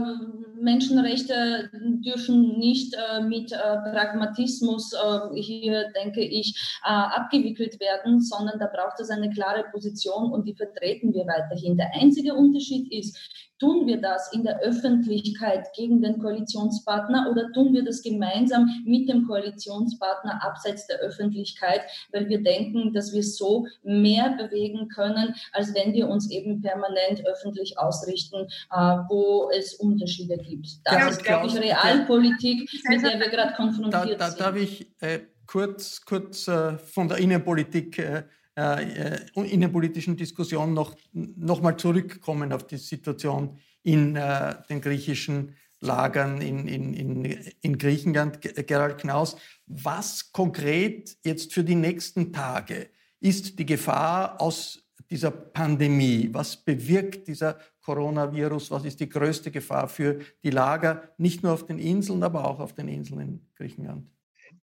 Menschenrechte 0.62 1.70
dürfen 1.74 2.58
nicht 2.60 2.94
äh, 2.94 3.22
mit 3.22 3.52
äh, 3.52 3.58
Pragmatismus 3.58 4.94
äh, 4.94 5.42
hier, 5.42 5.92
denke 5.96 6.22
ich, 6.22 6.56
äh, 6.84 6.90
abgewickelt 6.90 7.80
werden, 7.80 8.22
sondern 8.22 8.60
da 8.60 8.68
braucht 8.68 9.00
es 9.00 9.10
eine 9.10 9.30
klare 9.30 9.66
Position 9.72 10.32
und 10.32 10.48
die 10.48 10.56
vertreten 10.56 11.14
wir 11.14 11.26
weiterhin. 11.26 11.78
Der 11.78 11.92
einzige 11.94 12.34
Unterschied 12.34 12.92
ist, 12.92 13.18
Tun 13.62 13.86
wir 13.86 14.02
das 14.02 14.34
in 14.34 14.44
der 14.44 14.60
Öffentlichkeit 14.62 15.68
gegen 15.76 16.02
den 16.02 16.18
Koalitionspartner 16.18 17.28
oder 17.30 17.52
tun 17.54 17.74
wir 17.74 17.86
das 17.86 18.02
gemeinsam 18.02 18.68
mit 18.86 19.08
dem 19.08 19.28
Koalitionspartner 19.28 20.44
abseits 20.44 20.88
der 20.88 20.98
Öffentlichkeit, 20.98 21.82
weil 22.12 22.28
wir 22.28 22.42
denken, 22.42 22.92
dass 22.92 23.14
wir 23.14 23.22
so 23.22 23.68
mehr 23.84 24.36
bewegen 24.36 24.88
können, 24.88 25.36
als 25.54 25.76
wenn 25.76 25.94
wir 25.94 26.10
uns 26.10 26.32
eben 26.32 26.60
permanent 26.60 27.24
öffentlich 27.28 27.78
ausrichten, 27.78 28.48
äh, 28.72 28.98
wo 29.10 29.52
es 29.52 29.76
Unterschiede 29.76 30.38
gibt. 30.38 30.51
Das 30.84 30.94
ja, 30.94 31.08
ist, 31.10 31.24
glaube 31.24 31.48
ich, 31.48 31.56
Realpolitik, 31.56 32.70
mit 32.90 33.02
der 33.04 33.20
wir 33.20 33.30
gerade 33.30 33.54
konfrontiert 33.54 33.94
da, 33.94 34.26
da, 34.26 34.30
sind. 34.30 34.40
Darf 34.40 34.56
ich 34.56 34.92
äh, 35.00 35.20
kurz, 35.46 36.02
kurz 36.02 36.48
äh, 36.48 36.78
von 36.78 37.08
der 37.08 37.18
Innenpolitik 37.18 38.00
äh, 38.00 38.24
äh, 38.58 39.14
äh, 39.14 39.20
innenpolitischen 39.34 40.18
Diskussion 40.18 40.74
noch, 40.74 40.96
noch 41.14 41.62
mal 41.62 41.78
zurückkommen 41.78 42.52
auf 42.52 42.68
die 42.68 42.78
Situation 42.78 43.58
in 43.82 44.18
äh, 44.18 44.56
den 44.70 44.82
griechischen 44.82 45.56
Lagern 45.80 46.42
in, 46.42 46.68
in, 46.68 46.94
in, 46.94 47.26
in 47.62 47.78
Griechenland. 47.78 48.42
Gerald 48.68 49.00
Knaus, 49.00 49.38
was 49.68 50.34
konkret 50.34 51.18
jetzt 51.24 51.54
für 51.54 51.64
die 51.64 51.76
nächsten 51.76 52.34
Tage 52.34 52.90
ist 53.22 53.58
die 53.58 53.66
Gefahr 53.66 54.40
aus 54.42 54.84
dieser 55.10 55.32
Pandemie? 55.32 56.30
Was 56.34 56.58
bewirkt 56.58 57.30
dieser 57.30 57.58
Coronavirus? 57.82 58.72
Was 58.72 58.86
ist 58.86 59.00
die 59.00 59.10
größte 59.10 59.52
Gefahr 59.52 59.88
für 59.88 60.22
die 60.44 60.50
Lager, 60.50 61.14
nicht 61.18 61.44
nur 61.44 61.54
auf 61.54 61.66
den 61.66 61.80
Inseln, 61.80 62.24
aber 62.24 62.46
auch 62.46 62.60
auf 62.60 62.74
den 62.74 62.88
Inseln 62.88 63.22
in 63.22 63.48
Griechenland? 63.56 64.08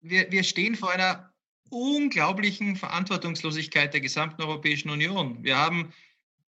Wir, 0.02 0.32
wir 0.32 0.44
stehen 0.44 0.76
vor 0.76 0.92
einer 0.92 1.34
unglaublichen 1.70 2.76
Verantwortungslosigkeit 2.76 3.94
der 3.94 4.02
gesamten 4.02 4.42
Europäischen 4.42 4.90
Union. 4.90 5.44
Wir 5.44 5.58
haben 5.58 5.94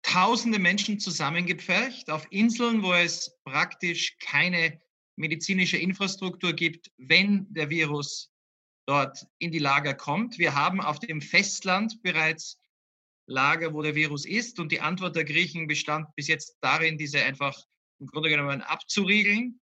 tausende 0.01 0.59
Menschen 0.59 0.99
zusammengepfercht 0.99 2.09
auf 2.09 2.27
Inseln, 2.29 2.83
wo 2.83 2.93
es 2.93 3.37
praktisch 3.43 4.17
keine 4.19 4.79
medizinische 5.15 5.77
Infrastruktur 5.77 6.53
gibt, 6.53 6.91
wenn 6.97 7.47
der 7.53 7.69
Virus 7.69 8.31
dort 8.85 9.25
in 9.39 9.51
die 9.51 9.59
Lager 9.59 9.93
kommt. 9.93 10.37
Wir 10.37 10.55
haben 10.55 10.79
auf 10.79 10.99
dem 10.99 11.21
Festland 11.21 12.01
bereits 12.03 12.57
Lager, 13.27 13.73
wo 13.73 13.81
der 13.81 13.95
Virus 13.95 14.25
ist. 14.25 14.59
Und 14.59 14.71
die 14.71 14.81
Antwort 14.81 15.15
der 15.15 15.25
Griechen 15.25 15.67
bestand 15.67 16.07
bis 16.15 16.27
jetzt 16.27 16.57
darin, 16.61 16.97
diese 16.97 17.21
einfach 17.23 17.57
im 17.99 18.07
Grunde 18.07 18.29
genommen 18.29 18.61
abzuriegeln. 18.61 19.59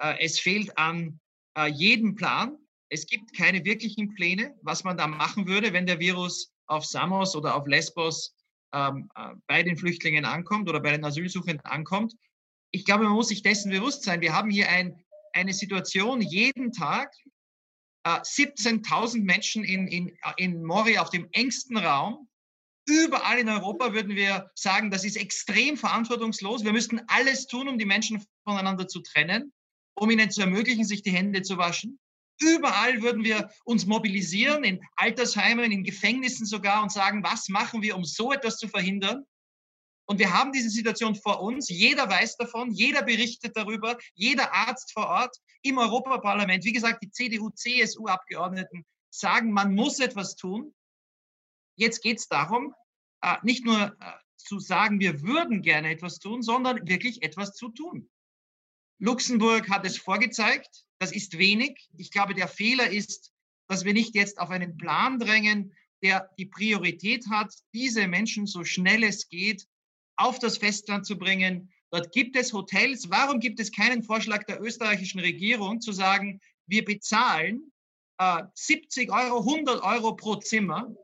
Äh, 0.00 0.16
es 0.20 0.38
fehlt 0.38 0.76
an 0.78 1.20
äh, 1.56 1.66
jedem 1.66 2.14
Plan. 2.14 2.58
Es 2.88 3.06
gibt 3.06 3.34
keine 3.36 3.64
wirklichen 3.64 4.14
Pläne, 4.14 4.56
was 4.62 4.84
man 4.84 4.96
da 4.96 5.06
machen 5.06 5.46
würde, 5.46 5.72
wenn 5.72 5.86
der 5.86 5.98
Virus 5.98 6.52
auf 6.66 6.84
Samos 6.84 7.34
oder 7.34 7.56
auf 7.56 7.66
Lesbos 7.66 8.34
ähm, 8.72 9.10
äh, 9.16 9.34
bei 9.46 9.62
den 9.62 9.76
Flüchtlingen 9.76 10.24
ankommt 10.24 10.68
oder 10.68 10.80
bei 10.80 10.92
den 10.92 11.04
Asylsuchenden 11.04 11.64
ankommt. 11.64 12.14
Ich 12.70 12.84
glaube, 12.84 13.04
man 13.04 13.14
muss 13.14 13.28
sich 13.28 13.42
dessen 13.42 13.70
bewusst 13.70 14.02
sein. 14.02 14.20
Wir 14.20 14.34
haben 14.34 14.50
hier 14.50 14.68
ein, 14.68 15.02
eine 15.32 15.52
Situation 15.52 16.20
jeden 16.20 16.72
Tag, 16.72 17.12
äh, 18.04 18.20
17.000 18.20 19.24
Menschen 19.24 19.64
in, 19.64 19.88
in, 19.88 20.18
in 20.36 20.62
Moria 20.62 21.02
auf 21.02 21.10
dem 21.10 21.28
engsten 21.32 21.76
Raum. 21.76 22.25
Überall 22.88 23.38
in 23.38 23.48
Europa 23.48 23.92
würden 23.92 24.14
wir 24.14 24.50
sagen, 24.54 24.90
das 24.90 25.04
ist 25.04 25.16
extrem 25.16 25.76
verantwortungslos. 25.76 26.64
Wir 26.64 26.72
müssten 26.72 27.00
alles 27.08 27.46
tun, 27.46 27.68
um 27.68 27.78
die 27.78 27.84
Menschen 27.84 28.24
voneinander 28.44 28.86
zu 28.86 29.00
trennen, 29.00 29.52
um 29.94 30.10
ihnen 30.10 30.30
zu 30.30 30.40
ermöglichen, 30.40 30.84
sich 30.84 31.02
die 31.02 31.10
Hände 31.10 31.42
zu 31.42 31.58
waschen. 31.58 31.98
Überall 32.40 33.02
würden 33.02 33.24
wir 33.24 33.50
uns 33.64 33.86
mobilisieren, 33.86 34.62
in 34.62 34.80
Altersheimen, 34.96 35.72
in 35.72 35.84
Gefängnissen 35.84 36.46
sogar 36.46 36.82
und 36.82 36.92
sagen, 36.92 37.24
was 37.24 37.48
machen 37.48 37.82
wir, 37.82 37.96
um 37.96 38.04
so 38.04 38.32
etwas 38.32 38.58
zu 38.58 38.68
verhindern? 38.68 39.24
Und 40.08 40.20
wir 40.20 40.32
haben 40.32 40.52
diese 40.52 40.70
Situation 40.70 41.16
vor 41.16 41.40
uns. 41.42 41.68
Jeder 41.68 42.08
weiß 42.08 42.36
davon, 42.36 42.70
jeder 42.70 43.02
berichtet 43.02 43.56
darüber, 43.56 43.98
jeder 44.14 44.54
Arzt 44.54 44.92
vor 44.92 45.06
Ort 45.06 45.36
im 45.62 45.78
Europaparlament. 45.78 46.64
Wie 46.64 46.72
gesagt, 46.72 47.02
die 47.02 47.10
CDU, 47.10 47.50
CSU-Abgeordneten 47.50 48.84
sagen, 49.10 49.50
man 49.50 49.74
muss 49.74 49.98
etwas 49.98 50.36
tun. 50.36 50.72
Jetzt 51.76 52.02
geht 52.02 52.18
es 52.18 52.28
darum, 52.28 52.74
äh, 53.22 53.36
nicht 53.42 53.64
nur 53.64 53.96
äh, 54.00 54.12
zu 54.36 54.58
sagen, 54.58 55.00
wir 55.00 55.22
würden 55.22 55.62
gerne 55.62 55.90
etwas 55.90 56.18
tun, 56.18 56.42
sondern 56.42 56.88
wirklich 56.88 57.22
etwas 57.22 57.52
zu 57.54 57.68
tun. 57.68 58.08
Luxemburg 58.98 59.68
hat 59.68 59.84
es 59.84 59.98
vorgezeigt. 59.98 60.84
Das 60.98 61.12
ist 61.12 61.38
wenig. 61.38 61.88
Ich 61.96 62.10
glaube, 62.10 62.34
der 62.34 62.48
Fehler 62.48 62.90
ist, 62.90 63.32
dass 63.68 63.84
wir 63.84 63.92
nicht 63.92 64.14
jetzt 64.14 64.38
auf 64.38 64.50
einen 64.50 64.76
Plan 64.78 65.18
drängen, 65.18 65.74
der 66.02 66.30
die 66.38 66.46
Priorität 66.46 67.26
hat, 67.28 67.52
diese 67.74 68.06
Menschen 68.06 68.46
so 68.46 68.64
schnell 68.64 69.02
es 69.02 69.28
geht 69.28 69.66
auf 70.16 70.38
das 70.38 70.58
Festland 70.58 71.04
zu 71.04 71.18
bringen. 71.18 71.70
Dort 71.90 72.12
gibt 72.12 72.36
es 72.36 72.52
Hotels. 72.52 73.10
Warum 73.10 73.40
gibt 73.40 73.60
es 73.60 73.72
keinen 73.72 74.02
Vorschlag 74.02 74.44
der 74.44 74.60
österreichischen 74.60 75.20
Regierung 75.20 75.80
zu 75.80 75.92
sagen, 75.92 76.40
wir 76.66 76.84
bezahlen 76.84 77.72
äh, 78.18 78.44
70 78.54 79.10
Euro, 79.12 79.38
100 79.40 79.82
Euro 79.82 80.16
pro 80.16 80.36
Zimmer 80.36 80.94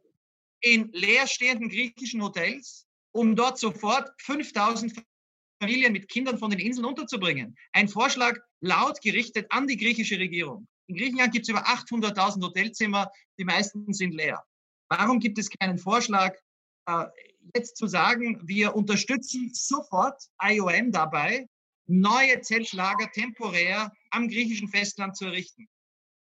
in 0.63 0.91
leerstehenden 0.93 1.69
griechischen 1.69 2.23
Hotels, 2.23 2.87
um 3.13 3.37
dort 3.37 3.59
sofort 3.59 4.11
5000 4.23 5.05
Familien 5.61 5.93
mit 5.93 6.09
Kindern 6.09 6.39
von 6.39 6.51
den 6.51 6.61
Inseln 6.61 6.87
unterzubringen. 6.87 7.57
Ein 7.73 7.89
Vorschlag 7.89 8.39
laut 8.61 9.01
gerichtet 9.01 9.47
an 9.51 9.67
die 9.67 9.77
griechische 9.77 10.19
Regierung. 10.19 10.67
In 10.87 10.97
Griechenland 10.97 11.33
gibt 11.33 11.45
es 11.45 11.49
über 11.49 11.67
800.000 11.67 12.43
Hotelzimmer, 12.43 13.11
die 13.39 13.45
meisten 13.45 13.93
sind 13.93 14.15
leer. 14.15 14.43
Warum 14.89 15.21
gibt 15.21 15.39
es 15.39 15.51
keinen 15.51 15.79
Vorschlag, 15.79 16.37
äh, 16.87 17.05
jetzt 17.55 17.77
zu 17.77 17.87
sagen, 17.87 18.41
wir 18.45 18.75
unterstützen 18.75 19.51
sofort 19.53 20.21
IOM 20.43 20.91
dabei, 20.93 21.49
neue 21.87 22.41
Zeltlager 22.41 23.11
temporär 23.11 23.93
am 24.11 24.29
griechischen 24.29 24.69
Festland 24.69 25.17
zu 25.17 25.27
errichten? 25.27 25.69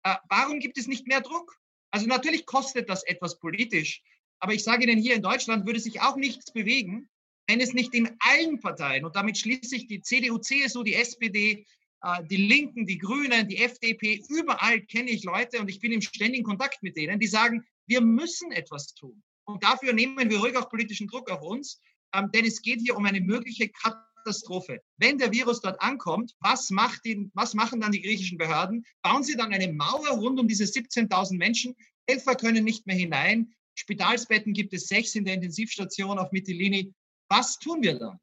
Äh, 0.05 0.17
warum 0.29 0.59
gibt 0.59 0.79
es 0.79 0.87
nicht 0.87 1.07
mehr 1.07 1.21
Druck? 1.21 1.57
Also 1.91 2.07
natürlich 2.07 2.47
kostet 2.47 2.89
das 2.89 3.05
etwas 3.05 3.39
politisch, 3.39 4.03
aber 4.41 4.55
ich 4.55 4.65
sage 4.65 4.85
Ihnen, 4.85 5.01
hier 5.01 5.15
in 5.15 5.23
Deutschland 5.23 5.67
würde 5.67 5.81
sich 5.81 6.01
auch 6.01 6.17
nichts 6.17 6.53
bewegen, 6.53 7.09
wenn 7.49 7.61
es 7.61 7.73
nicht 7.73 7.95
in 7.95 8.11
allen 8.19 8.61
Parteien, 8.61 9.05
und 9.05 9.15
damit 9.17 9.39
schließe 9.39 9.77
ich 9.77 9.87
die 9.87 10.01
CDU, 10.01 10.39
CSU, 10.39 10.83
die 10.83 10.95
SPD, 10.95 11.65
äh, 12.03 12.25
die 12.25 12.37
Linken, 12.37 12.87
die 12.87 12.99
Grünen, 12.99 13.49
die 13.49 13.59
FDP, 13.59 14.23
überall 14.29 14.81
kenne 14.83 15.11
ich 15.11 15.25
Leute 15.25 15.61
und 15.61 15.69
ich 15.69 15.81
bin 15.81 15.93
im 15.93 16.01
ständigen 16.01 16.45
Kontakt 16.45 16.83
mit 16.83 16.97
denen, 16.97 17.21
die 17.21 17.27
sagen, 17.27 17.65
wir 17.87 18.01
müssen 18.01 18.51
etwas 18.53 18.95
tun. 18.95 19.23
Und 19.45 19.63
dafür 19.63 19.93
nehmen 19.93 20.29
wir 20.29 20.39
ruhig 20.39 20.57
auch 20.57 20.69
politischen 20.69 21.07
Druck 21.07 21.31
auf 21.31 21.43
uns, 21.43 21.81
ähm, 22.15 22.31
denn 22.33 22.45
es 22.45 22.61
geht 22.63 22.81
hier 22.81 22.97
um 22.97 23.05
eine 23.05 23.21
mögliche 23.21 23.69
Katastrophe. 23.69 24.83
Wenn 24.99 25.19
der 25.19 25.33
Virus 25.33 25.61
dort 25.61 25.81
ankommt, 25.81 26.35
was, 26.41 26.69
die, 27.05 27.31
was 27.35 27.55
machen 27.55 27.81
dann 27.81 27.93
die 27.93 28.03
griechischen 28.03 28.39
Behörden? 28.39 28.85
Bauen 29.03 29.23
sie 29.23 29.37
dann 29.37 29.53
eine 29.53 29.73
Mauer 29.73 30.09
rund 30.11 30.41
um 30.41 30.49
diese 30.49 30.65
17.000 30.65 31.37
Menschen? 31.37 31.77
Helfer 32.09 32.35
können 32.35 32.65
nicht 32.65 32.87
mehr 32.87 32.97
hinein. 32.97 33.55
Spitalsbetten 33.77 34.53
gibt 34.53 34.73
es 34.73 34.89
sechs 34.89 35.15
in 35.15 35.25
der 35.25 35.35
Intensivstation 35.35 36.19
auf 36.19 36.33
Mytilini. 36.33 36.93
Was 37.29 37.59
tun 37.59 37.83
wir 37.83 37.99
da? 37.99 38.19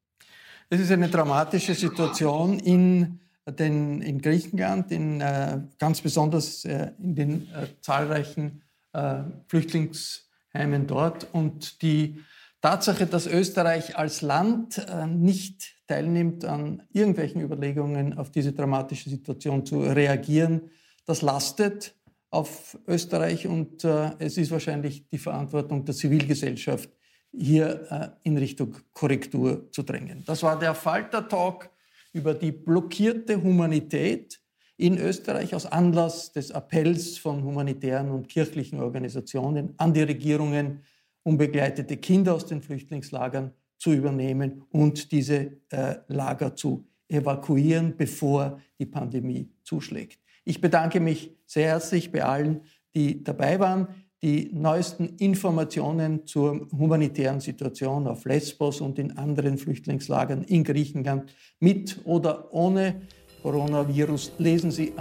Es 0.70 0.80
ist 0.80 0.92
eine 0.92 1.10
dramatische 1.10 1.76
Situation 1.76 2.60
in, 2.60 3.20
den, 3.48 4.02
in 4.02 4.22
Griechenland, 4.22 4.92
in, 4.92 5.22
äh, 5.22 5.62
ganz 5.78 6.02
besonders 6.02 6.66
äh, 6.66 6.92
in 7.00 7.16
den 7.16 7.52
äh, 7.52 7.68
zahlreichen 7.82 8.64
äh, 8.94 9.24
Flüchtlingsheimen 9.48 10.88
dort. 10.88 11.28
Und 11.32 11.82
die 11.84 12.24
Tatsache, 12.62 13.06
dass 13.06 13.28
Österreich 13.28 13.98
als 13.98 14.22
Land 14.22 14.80
äh, 14.80 15.06
nicht 15.06 15.76
teilnimmt 15.88 16.46
an 16.46 16.82
irgendwelchen 16.92 17.42
Überlegungen, 17.42 18.18
auf 18.18 18.32
diese 18.32 18.54
dramatische 18.54 19.10
Situation 19.10 19.66
zu 19.66 19.82
reagieren, 19.82 20.72
das 21.06 21.22
lastet 21.22 21.94
auf 22.34 22.78
Österreich 22.88 23.48
und 23.48 23.84
äh, 23.84 24.12
es 24.18 24.38
ist 24.38 24.50
wahrscheinlich 24.50 25.08
die 25.10 25.20
Verantwortung 25.20 25.86
der 25.86 25.94
Zivilgesellschaft, 25.94 26.90
hier 27.32 27.88
äh, 27.92 28.28
in 28.28 28.38
Richtung 28.38 28.76
Korrektur 28.92 29.72
zu 29.72 29.84
drängen. 29.84 30.24
Das 30.26 30.42
war 30.42 30.58
der 30.58 30.74
Falter-Talk 30.74 31.70
über 32.12 32.34
die 32.34 32.52
blockierte 32.52 33.42
Humanität 33.42 34.40
in 34.78 34.98
Österreich 34.98 35.54
aus 35.54 35.68
Anlass 35.68 36.32
des 36.32 36.52
Appells 36.52 37.20
von 37.20 37.44
humanitären 37.44 38.10
und 38.10 38.30
kirchlichen 38.30 38.80
Organisationen 38.80 39.76
an 39.78 39.94
die 39.94 40.02
Regierungen, 40.02 40.82
unbegleitete 41.22 41.98
Kinder 41.98 42.34
aus 42.34 42.48
den 42.48 42.64
Flüchtlingslagern 42.64 43.52
zu 43.78 43.94
übernehmen 43.94 44.64
und 44.72 45.12
diese 45.12 45.62
äh, 45.70 45.98
Lager 46.08 46.56
zu 46.56 46.88
evakuieren, 47.08 47.96
bevor 47.96 48.60
die 48.80 48.88
Pandemie 48.88 49.52
zuschlägt. 49.64 50.23
Ich 50.46 50.62
bedanke 50.62 51.00
mich 51.00 51.36
sehr 51.46 51.68
herzlich 51.68 52.12
bei 52.12 52.24
allen, 52.24 52.62
die 52.96 53.24
dabei 53.24 53.60
waren. 53.60 53.88
Die 54.22 54.50
neuesten 54.54 55.18
Informationen 55.18 56.26
zur 56.26 56.68
humanitären 56.72 57.42
Situation 57.42 58.08
auf 58.08 58.24
Lesbos 58.24 58.80
und 58.80 58.98
in 58.98 59.18
anderen 59.18 59.58
Flüchtlingslagern 59.58 60.44
in 60.44 60.64
Griechenland 60.64 61.34
mit 61.60 62.00
oder 62.06 62.54
ohne 62.54 63.02
Coronavirus 63.42 64.32
lesen 64.38 64.72
Sie 64.72 64.94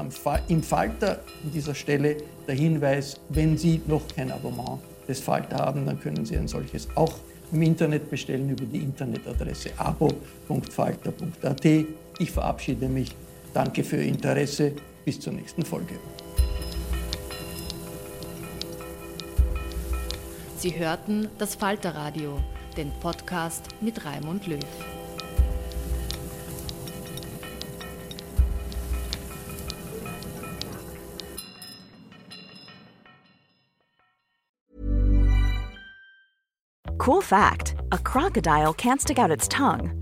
im 0.49 0.63
Falter 0.63 1.21
an 1.45 1.53
dieser 1.55 1.77
Stelle 1.77 2.17
der 2.49 2.57
Hinweis, 2.57 3.21
wenn 3.29 3.57
Sie 3.57 3.81
noch 3.87 4.03
kein 4.09 4.33
Abonnement 4.33 4.81
des 5.07 5.21
Falter 5.21 5.59
haben, 5.59 5.87
dann 5.87 6.01
können 6.01 6.25
Sie 6.25 6.37
ein 6.37 6.49
solches 6.49 6.89
auch 6.97 7.15
im 7.53 7.63
Internet 7.63 8.11
bestellen 8.11 8.51
über 8.51 8.65
die 8.65 8.79
Internetadresse 8.79 9.71
abo.falter.at. 9.77 11.65
Ich 12.19 12.31
verabschiede 12.33 12.89
mich. 12.89 13.15
Danke 13.55 13.85
für 13.85 13.99
Ihr 13.99 14.09
Interesse. 14.09 14.73
Bis 15.05 15.21
zur 15.21 15.33
nächsten 15.33 15.65
Folge. 15.65 15.99
Sie 20.57 20.79
hörten 20.79 21.29
das 21.39 21.57
Falterradio, 21.57 22.39
den 22.77 22.93
Podcast 23.01 23.67
mit 23.81 24.05
Raimund 24.05 24.47
Löw. 24.47 24.61
Cool 37.05 37.21
fact 37.21 37.75
a 37.91 37.99
crocodile 37.99 38.73
can't 38.73 39.01
stick 39.01 39.19
out 39.19 39.33
its 39.33 39.49
tongue. 39.49 40.02